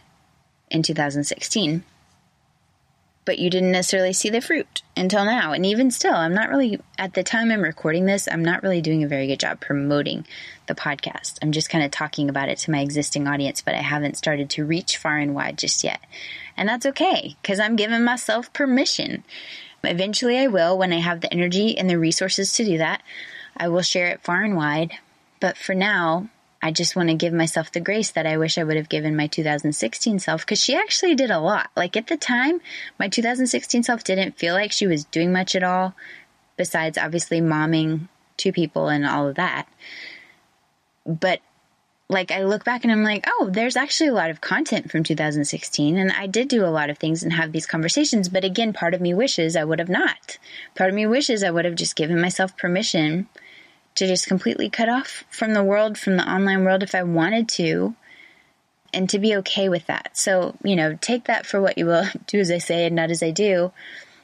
in 0.71 0.83
2016, 0.83 1.85
but 3.29 3.39
you 3.39 3.51
didn't 3.51 3.73
necessarily 3.73 4.15
see 4.15 4.31
the 4.31 4.41
fruit 4.41 4.81
until 4.97 5.27
now. 5.27 5.53
And 5.53 5.67
even 5.67 5.91
still, 5.91 6.15
I'm 6.15 6.33
not 6.33 6.49
really, 6.49 6.81
at 6.97 7.13
the 7.13 7.23
time 7.23 7.51
I'm 7.51 7.61
recording 7.61 8.07
this, 8.07 8.27
I'm 8.27 8.43
not 8.43 8.63
really 8.63 8.81
doing 8.81 9.05
a 9.05 9.07
very 9.07 9.27
good 9.27 9.39
job 9.39 9.61
promoting 9.61 10.27
the 10.67 10.75
podcast. 10.75 11.37
I'm 11.43 11.53
just 11.53 11.69
kind 11.69 11.85
of 11.85 11.91
talking 11.91 12.31
about 12.31 12.49
it 12.49 12.57
to 12.61 12.71
my 12.71 12.81
existing 12.81 13.29
audience, 13.29 13.61
but 13.61 13.75
I 13.75 13.83
haven't 13.83 14.17
started 14.17 14.49
to 14.49 14.65
reach 14.65 14.97
far 14.97 15.19
and 15.19 15.35
wide 15.35 15.59
just 15.59 15.85
yet. 15.85 16.01
And 16.57 16.71
that's 16.71 16.87
okay, 16.87 17.37
because 17.43 17.61
I'm 17.61 17.77
giving 17.77 18.03
myself 18.03 18.51
permission. 18.55 19.25
Eventually, 19.85 20.39
I 20.39 20.47
will 20.47 20.79
when 20.79 20.95
I 20.95 21.01
have 21.01 21.21
the 21.21 21.31
energy 21.31 21.77
and 21.77 21.91
the 21.91 21.99
resources 21.99 22.55
to 22.55 22.65
do 22.65 22.79
that. 22.79 23.03
I 23.55 23.69
will 23.69 23.83
share 23.83 24.07
it 24.07 24.23
far 24.23 24.43
and 24.43 24.57
wide. 24.57 24.93
But 25.39 25.59
for 25.59 25.75
now, 25.75 26.31
I 26.61 26.73
just 26.73 26.97
want 26.97 27.09
to 27.09 27.15
give 27.15 27.33
myself 27.33 27.71
the 27.71 27.81
grace 27.81 28.11
that 28.11 28.27
I 28.27 28.37
wish 28.37 28.59
I 28.59 28.65
would 28.65 28.77
have 28.77 28.89
given 28.89 29.15
my 29.15 29.29
2016 29.29 30.19
self 30.19 30.43
because 30.43 30.63
she 30.63 30.75
actually 30.75 31.15
did 31.15 31.31
a 31.31 31.39
lot. 31.39 31.71
Like 31.77 31.97
at 31.97 32.09
the 32.09 32.17
time, 32.17 32.61
my 32.99 33.09
2016 33.09 33.85
self 33.85 34.03
didn't 34.03 34.39
feel 34.39 34.55
like 34.55 34.73
she 34.73 34.87
was 34.87 35.05
doing 35.05 35.33
much 35.33 35.55
at 35.55 35.63
all, 35.63 35.95
besides 36.57 36.99
obviously 36.99 37.41
momming 37.41 38.09
two 38.37 38.53
people 38.53 38.89
and 38.89 39.07
all 39.07 39.29
of 39.29 39.37
that. 39.37 39.69
But 41.07 41.41
like 42.09 42.33
I 42.33 42.43
look 42.43 42.65
back 42.65 42.85
and 42.85 42.93
I'm 42.93 43.05
like, 43.05 43.25
oh, 43.29 43.51
there's 43.53 43.77
actually 43.77 44.09
a 44.09 44.15
lot 44.15 44.31
of 44.31 44.41
content 44.41 44.91
from 44.91 45.05
2016 45.05 45.97
and 45.97 46.11
I 46.13 46.27
did 46.27 46.49
do 46.49 46.65
a 46.65 46.67
lot 46.67 46.91
of 46.91 46.99
things 46.99 47.23
and 47.23 47.33
have 47.35 47.53
these 47.53 47.67
conversations, 47.67 48.29
but 48.29 48.45
again, 48.45 48.73
part 48.73 48.95
of 48.95 49.01
me 49.01 49.15
wishes 49.15 49.57
I 49.57 49.65
would 49.65 49.79
have 49.79 49.91
not. 49.91 50.39
Part 50.75 50.91
of 50.91 50.97
me 50.97 51.07
wishes 51.07 51.45
I 51.45 51.51
would 51.51 51.67
have 51.67 51.75
just 51.75 51.97
given 51.97 52.21
myself 52.21 52.57
permission 52.57 53.29
to 53.97 54.07
just 54.07 54.27
completely 54.27 54.71
cut 54.71 54.89
off 54.89 55.25
from 55.31 55.55
the 55.55 55.65
world, 55.65 55.99
from 55.99 56.17
the 56.17 56.31
online 56.31 56.65
world 56.65 56.83
if 56.83 56.95
I 56.95 57.03
wanted 57.03 57.49
to, 57.51 57.95
and 58.93 59.09
to 59.11 59.19
be 59.19 59.37
okay 59.37 59.69
with 59.69 59.87
that. 59.87 60.17
So, 60.17 60.57
you 60.63 60.77
know, 60.77 60.97
take 61.01 61.25
that 61.25 61.47
for 61.47 61.61
what 61.61 61.79
you 61.79 61.87
will, 61.87 62.07
do 62.27 62.39
as 62.39 62.51
I 62.51 62.59
say 62.59 62.87
and 62.87 62.97
not 62.97 63.11
as 63.11 63.23
I 63.23 63.31
do. 63.31 63.73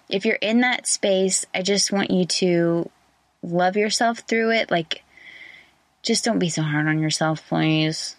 If 0.09 0.25
you're 0.25 0.37
in 0.37 0.61
that 0.61 0.87
space, 0.87 1.45
I 1.55 1.63
just 1.63 1.93
want 1.93 2.11
you 2.11 2.25
to 2.27 2.91
love 3.43 3.77
yourself 3.77 4.21
through 4.21 4.53
it. 4.53 4.71
Like, 4.71 5.03
just 6.03 6.25
don't 6.25 6.39
be 6.39 6.51
so 6.51 6.63
hard 6.63 6.87
on 6.87 6.99
yourself, 7.01 7.47
please. 7.49 8.17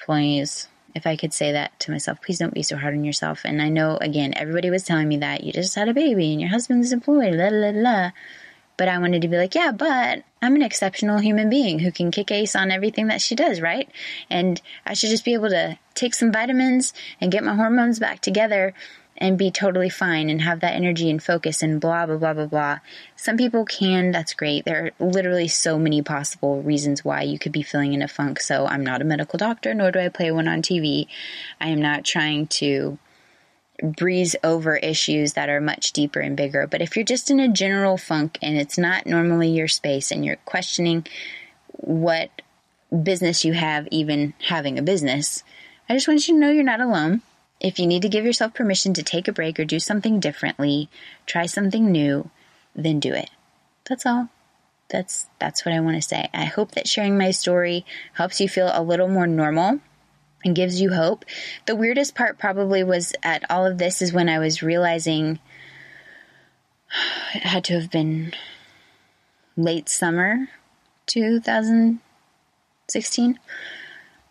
Please. 0.00 0.68
If 0.94 1.06
I 1.06 1.14
could 1.14 1.32
say 1.32 1.52
that 1.52 1.78
to 1.80 1.92
myself, 1.92 2.20
please 2.20 2.38
don't 2.38 2.52
be 2.52 2.64
so 2.64 2.76
hard 2.76 2.94
on 2.94 3.04
yourself. 3.04 3.42
And 3.44 3.62
I 3.62 3.68
know, 3.68 3.96
again, 4.00 4.34
everybody 4.34 4.70
was 4.70 4.82
telling 4.82 5.06
me 5.06 5.18
that 5.18 5.44
you 5.44 5.52
just 5.52 5.76
had 5.76 5.88
a 5.88 5.94
baby 5.94 6.32
and 6.32 6.40
your 6.40 6.50
husband's 6.50 6.92
employed, 6.92 7.34
la 7.34 7.48
la 7.48 7.70
la. 7.70 8.10
But 8.80 8.88
I 8.88 8.96
wanted 8.96 9.20
to 9.20 9.28
be 9.28 9.36
like, 9.36 9.54
yeah, 9.54 9.72
but 9.72 10.22
I'm 10.40 10.54
an 10.54 10.62
exceptional 10.62 11.18
human 11.18 11.50
being 11.50 11.80
who 11.80 11.92
can 11.92 12.10
kick 12.10 12.30
ace 12.30 12.56
on 12.56 12.70
everything 12.70 13.08
that 13.08 13.20
she 13.20 13.34
does, 13.34 13.60
right? 13.60 13.86
And 14.30 14.58
I 14.86 14.94
should 14.94 15.10
just 15.10 15.22
be 15.26 15.34
able 15.34 15.50
to 15.50 15.78
take 15.94 16.14
some 16.14 16.32
vitamins 16.32 16.94
and 17.20 17.30
get 17.30 17.44
my 17.44 17.54
hormones 17.54 17.98
back 17.98 18.20
together 18.20 18.72
and 19.18 19.36
be 19.36 19.50
totally 19.50 19.90
fine 19.90 20.30
and 20.30 20.40
have 20.40 20.60
that 20.60 20.72
energy 20.72 21.10
and 21.10 21.22
focus 21.22 21.62
and 21.62 21.78
blah, 21.78 22.06
blah, 22.06 22.16
blah, 22.16 22.32
blah, 22.32 22.46
blah. 22.46 22.78
Some 23.16 23.36
people 23.36 23.66
can, 23.66 24.12
that's 24.12 24.32
great. 24.32 24.64
There 24.64 24.86
are 24.86 25.06
literally 25.10 25.48
so 25.48 25.78
many 25.78 26.00
possible 26.00 26.62
reasons 26.62 27.04
why 27.04 27.20
you 27.20 27.38
could 27.38 27.52
be 27.52 27.62
feeling 27.62 27.92
in 27.92 28.00
a 28.00 28.08
funk. 28.08 28.40
So 28.40 28.64
I'm 28.64 28.82
not 28.82 29.02
a 29.02 29.04
medical 29.04 29.36
doctor, 29.36 29.74
nor 29.74 29.90
do 29.90 29.98
I 29.98 30.08
play 30.08 30.30
one 30.30 30.48
on 30.48 30.62
TV. 30.62 31.06
I 31.60 31.68
am 31.68 31.82
not 31.82 32.06
trying 32.06 32.46
to 32.46 32.98
breeze 33.82 34.36
over 34.42 34.76
issues 34.76 35.34
that 35.34 35.48
are 35.48 35.60
much 35.60 35.92
deeper 35.92 36.20
and 36.20 36.36
bigger. 36.36 36.66
But 36.66 36.82
if 36.82 36.96
you're 36.96 37.04
just 37.04 37.30
in 37.30 37.40
a 37.40 37.48
general 37.48 37.96
funk 37.96 38.38
and 38.42 38.56
it's 38.56 38.78
not 38.78 39.06
normally 39.06 39.48
your 39.48 39.68
space 39.68 40.10
and 40.10 40.24
you're 40.24 40.36
questioning 40.44 41.06
what 41.72 42.30
business 43.02 43.44
you 43.44 43.52
have, 43.52 43.88
even 43.90 44.34
having 44.46 44.78
a 44.78 44.82
business, 44.82 45.42
I 45.88 45.94
just 45.94 46.08
want 46.08 46.26
you 46.26 46.34
to 46.34 46.40
know 46.40 46.50
you're 46.50 46.64
not 46.64 46.80
alone. 46.80 47.22
If 47.60 47.78
you 47.78 47.86
need 47.86 48.02
to 48.02 48.08
give 48.08 48.24
yourself 48.24 48.54
permission 48.54 48.94
to 48.94 49.02
take 49.02 49.28
a 49.28 49.32
break 49.32 49.60
or 49.60 49.64
do 49.64 49.78
something 49.78 50.18
differently, 50.18 50.88
try 51.26 51.46
something 51.46 51.90
new, 51.90 52.30
then 52.74 53.00
do 53.00 53.12
it. 53.12 53.30
That's 53.88 54.06
all. 54.06 54.28
That's 54.88 55.28
that's 55.38 55.64
what 55.64 55.74
I 55.74 55.80
want 55.80 55.96
to 55.96 56.02
say. 56.02 56.28
I 56.34 56.46
hope 56.46 56.72
that 56.72 56.88
sharing 56.88 57.16
my 57.16 57.30
story 57.30 57.84
helps 58.14 58.40
you 58.40 58.48
feel 58.48 58.70
a 58.72 58.82
little 58.82 59.08
more 59.08 59.26
normal 59.26 59.80
and 60.44 60.54
gives 60.54 60.80
you 60.80 60.92
hope. 60.92 61.24
The 61.66 61.76
weirdest 61.76 62.14
part 62.14 62.38
probably 62.38 62.84
was 62.84 63.12
at 63.22 63.50
all 63.50 63.66
of 63.66 63.78
this 63.78 64.02
is 64.02 64.12
when 64.12 64.28
I 64.28 64.38
was 64.38 64.62
realizing 64.62 65.38
it 67.34 67.42
had 67.42 67.64
to 67.64 67.80
have 67.80 67.90
been 67.90 68.34
late 69.56 69.88
summer 69.88 70.48
2016 71.06 73.38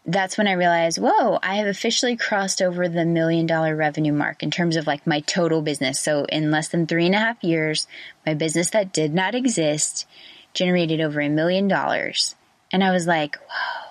that's 0.06 0.38
when 0.38 0.48
I 0.48 0.54
realized, 0.54 0.98
whoa, 0.98 1.40
I 1.44 1.56
have 1.56 1.68
officially 1.68 2.16
crossed 2.16 2.62
over 2.62 2.90
the 2.90 3.06
million 3.06 3.46
dollar 3.46 3.76
revenue 3.76 4.14
mark 4.14 4.42
in 4.42 4.50
terms 4.50 4.76
of 4.76 4.88
like 4.88 5.06
my 5.06 5.20
total 5.22 5.62
business. 5.62 6.00
So 6.00 6.26
in 6.26 6.52
less 6.52 6.70
than 6.70 6.88
three 6.88 7.06
and 7.06 7.16
a 7.16 7.20
half 7.20 7.44
years, 7.44 7.86
my 8.26 8.34
business 8.34 8.72
that 8.72 8.92
did 8.92 9.14
not 9.14 9.36
exist 9.36 10.08
generated 10.54 11.00
over 11.00 11.22
a 11.22 11.30
million 11.30 11.68
dollars. 11.68 12.36
And 12.72 12.84
I 12.84 12.92
was 12.92 13.06
like, 13.06 13.38
whoa. 13.38 13.89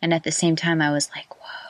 And 0.00 0.14
at 0.14 0.24
the 0.24 0.32
same 0.32 0.56
time, 0.56 0.80
I 0.80 0.92
was 0.92 1.10
like, 1.14 1.34
whoa, 1.34 1.68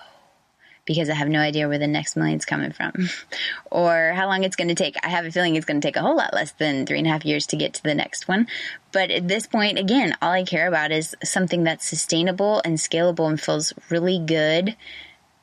because 0.84 1.10
I 1.10 1.14
have 1.14 1.28
no 1.28 1.40
idea 1.40 1.68
where 1.68 1.78
the 1.78 1.86
next 1.86 2.16
million's 2.16 2.44
coming 2.44 2.72
from 2.72 2.92
or 3.70 4.12
how 4.14 4.26
long 4.26 4.42
it's 4.42 4.56
going 4.56 4.68
to 4.68 4.74
take. 4.74 4.96
I 5.02 5.08
have 5.08 5.26
a 5.26 5.30
feeling 5.30 5.54
it's 5.54 5.66
going 5.66 5.80
to 5.80 5.86
take 5.86 5.96
a 5.96 6.00
whole 6.02 6.16
lot 6.16 6.32
less 6.32 6.52
than 6.52 6.86
three 6.86 6.98
and 6.98 7.06
a 7.06 7.10
half 7.10 7.24
years 7.24 7.46
to 7.48 7.56
get 7.56 7.74
to 7.74 7.82
the 7.82 7.94
next 7.94 8.26
one. 8.26 8.46
But 8.90 9.10
at 9.10 9.28
this 9.28 9.46
point, 9.46 9.78
again, 9.78 10.16
all 10.22 10.32
I 10.32 10.44
care 10.44 10.66
about 10.66 10.90
is 10.90 11.14
something 11.22 11.64
that's 11.64 11.86
sustainable 11.86 12.62
and 12.64 12.78
scalable 12.78 13.28
and 13.28 13.40
feels 13.40 13.72
really 13.90 14.18
good 14.18 14.76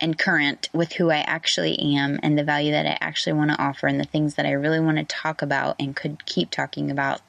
and 0.02 0.18
current 0.18 0.70
with 0.74 0.94
who 0.94 1.10
I 1.10 1.20
actually 1.20 1.80
am 1.96 2.20
and 2.22 2.38
the 2.38 2.44
value 2.44 2.72
that 2.72 2.86
I 2.86 2.98
actually 3.00 3.34
want 3.34 3.52
to 3.52 3.62
offer 3.62 3.88
and 3.88 4.00
the 4.00 4.06
things 4.06 4.36
that 4.36 4.46
I 4.46 4.52
really 4.52 4.80
want 4.80 4.98
to 4.98 5.04
talk 5.04 5.42
about 5.42 5.76
and 5.80 5.96
could 5.96 6.26
keep 6.26 6.50
talking 6.50 6.92
about 6.92 7.22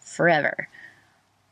forever. 0.00 0.68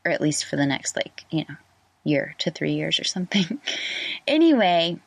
Or 0.05 0.11
at 0.11 0.21
least 0.21 0.45
for 0.45 0.57
the 0.57 0.67
next, 0.67 0.95
like, 0.95 1.25
you 1.31 1.45
know, 1.49 1.57
year 2.05 2.35
to 2.39 2.51
three 2.51 2.73
years 2.73 2.99
or 2.99 3.05
something. 3.05 3.61
anyway, 4.27 4.99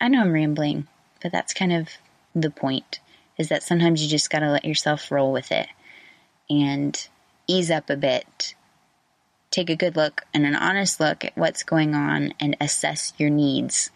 I 0.00 0.08
know 0.08 0.20
I'm 0.20 0.32
rambling, 0.32 0.88
but 1.22 1.32
that's 1.32 1.54
kind 1.54 1.72
of 1.72 1.88
the 2.34 2.50
point 2.50 3.00
is 3.38 3.48
that 3.48 3.62
sometimes 3.62 4.02
you 4.02 4.08
just 4.08 4.30
got 4.30 4.40
to 4.40 4.50
let 4.50 4.64
yourself 4.64 5.10
roll 5.10 5.32
with 5.32 5.50
it 5.52 5.68
and 6.50 7.08
ease 7.46 7.70
up 7.70 7.90
a 7.90 7.96
bit. 7.96 8.54
Take 9.50 9.70
a 9.70 9.76
good 9.76 9.96
look 9.96 10.22
and 10.32 10.46
an 10.46 10.54
honest 10.54 11.00
look 11.00 11.24
at 11.24 11.36
what's 11.36 11.62
going 11.62 11.94
on 11.94 12.34
and 12.40 12.56
assess 12.60 13.12
your 13.18 13.30
needs 13.30 13.90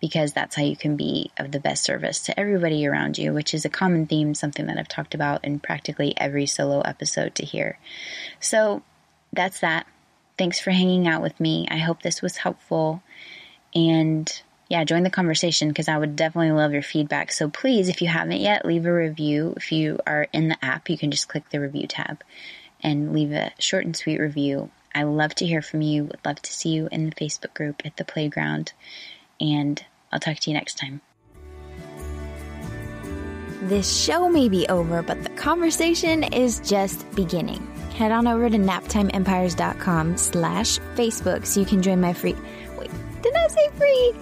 because 0.00 0.32
that's 0.32 0.56
how 0.56 0.62
you 0.62 0.76
can 0.76 0.96
be 0.96 1.30
of 1.38 1.50
the 1.50 1.60
best 1.60 1.82
service 1.82 2.20
to 2.20 2.38
everybody 2.38 2.86
around 2.86 3.16
you, 3.16 3.32
which 3.32 3.54
is 3.54 3.64
a 3.64 3.70
common 3.70 4.06
theme, 4.06 4.34
something 4.34 4.66
that 4.66 4.76
I've 4.76 4.88
talked 4.88 5.14
about 5.14 5.44
in 5.44 5.60
practically 5.60 6.14
every 6.18 6.46
solo 6.46 6.80
episode 6.82 7.34
to 7.36 7.44
hear. 7.44 7.78
So 8.38 8.82
that's 9.32 9.60
that. 9.60 9.86
Thanks 10.36 10.60
for 10.60 10.70
hanging 10.70 11.06
out 11.06 11.22
with 11.22 11.38
me. 11.38 11.66
I 11.70 11.78
hope 11.78 12.02
this 12.02 12.20
was 12.20 12.38
helpful. 12.38 13.02
And 13.74 14.30
yeah, 14.68 14.84
join 14.84 15.02
the 15.02 15.10
conversation 15.10 15.68
because 15.68 15.88
I 15.88 15.98
would 15.98 16.16
definitely 16.16 16.52
love 16.52 16.72
your 16.72 16.82
feedback. 16.82 17.30
So 17.30 17.48
please, 17.48 17.88
if 17.88 18.02
you 18.02 18.08
haven't 18.08 18.40
yet, 18.40 18.64
leave 18.64 18.86
a 18.86 18.92
review. 18.92 19.54
If 19.56 19.70
you 19.72 19.98
are 20.06 20.26
in 20.32 20.48
the 20.48 20.64
app, 20.64 20.90
you 20.90 20.98
can 20.98 21.10
just 21.10 21.28
click 21.28 21.48
the 21.50 21.60
review 21.60 21.86
tab 21.86 22.22
and 22.82 23.12
leave 23.12 23.32
a 23.32 23.52
short 23.58 23.84
and 23.84 23.96
sweet 23.96 24.20
review. 24.20 24.70
I 24.94 25.02
love 25.04 25.34
to 25.36 25.46
hear 25.46 25.62
from 25.62 25.82
you. 25.82 26.04
Would 26.04 26.20
love 26.24 26.40
to 26.42 26.52
see 26.52 26.70
you 26.70 26.88
in 26.90 27.06
the 27.06 27.14
Facebook 27.14 27.54
group 27.54 27.82
at 27.84 27.96
the 27.96 28.04
playground. 28.04 28.72
And 29.40 29.84
I'll 30.12 30.20
talk 30.20 30.38
to 30.38 30.50
you 30.50 30.54
next 30.54 30.78
time. 30.78 31.00
This 33.62 34.04
show 34.04 34.28
may 34.28 34.48
be 34.48 34.68
over, 34.68 35.02
but 35.02 35.22
the 35.22 35.30
conversation 35.30 36.22
is 36.22 36.60
just 36.60 37.10
beginning. 37.14 37.73
Head 37.94 38.10
on 38.10 38.26
over 38.26 38.50
to 38.50 38.56
naptimeempires.com 38.56 40.16
slash 40.16 40.78
Facebook 40.96 41.46
so 41.46 41.60
you 41.60 41.66
can 41.66 41.80
join 41.80 42.00
my 42.00 42.12
free... 42.12 42.36
Wait, 42.76 42.90
did 43.22 43.34
I 43.36 43.46
say 43.46 43.68
free? 43.76 44.14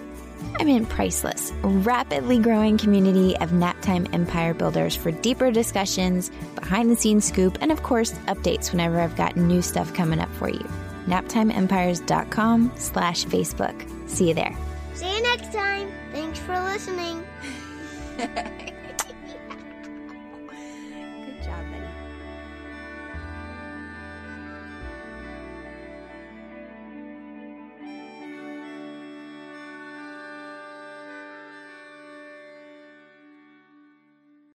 I'm 0.59 0.69
in 0.69 0.85
Priceless, 0.85 1.53
rapidly 1.63 2.39
growing 2.39 2.77
community 2.77 3.35
of 3.39 3.51
Naptime 3.51 4.13
Empire 4.13 4.53
builders 4.53 4.95
for 4.95 5.11
deeper 5.11 5.51
discussions, 5.51 6.31
behind 6.55 6.91
the 6.91 6.97
scenes 6.97 7.25
scoop, 7.25 7.57
and 7.63 7.73
of 7.73 7.83
course, 7.83 8.13
updates 8.27 8.73
whenever 8.73 9.01
I've 9.01 9.17
got 9.17 9.37
new 9.37 9.63
stuff 9.63 9.95
coming 9.95 10.21
up 10.21 10.31
for 10.35 10.51
you. 10.51 10.69
NaptimeEmpires.com 11.07 12.73
slash 12.77 13.25
Facebook. 13.25 14.09
See 14.09 14.29
you 14.29 14.35
there. 14.35 14.55
See 14.93 15.17
you 15.17 15.23
next 15.23 15.51
time. 15.51 15.91
Thanks 16.13 16.39
for 16.39 16.61
listening. 16.61 17.25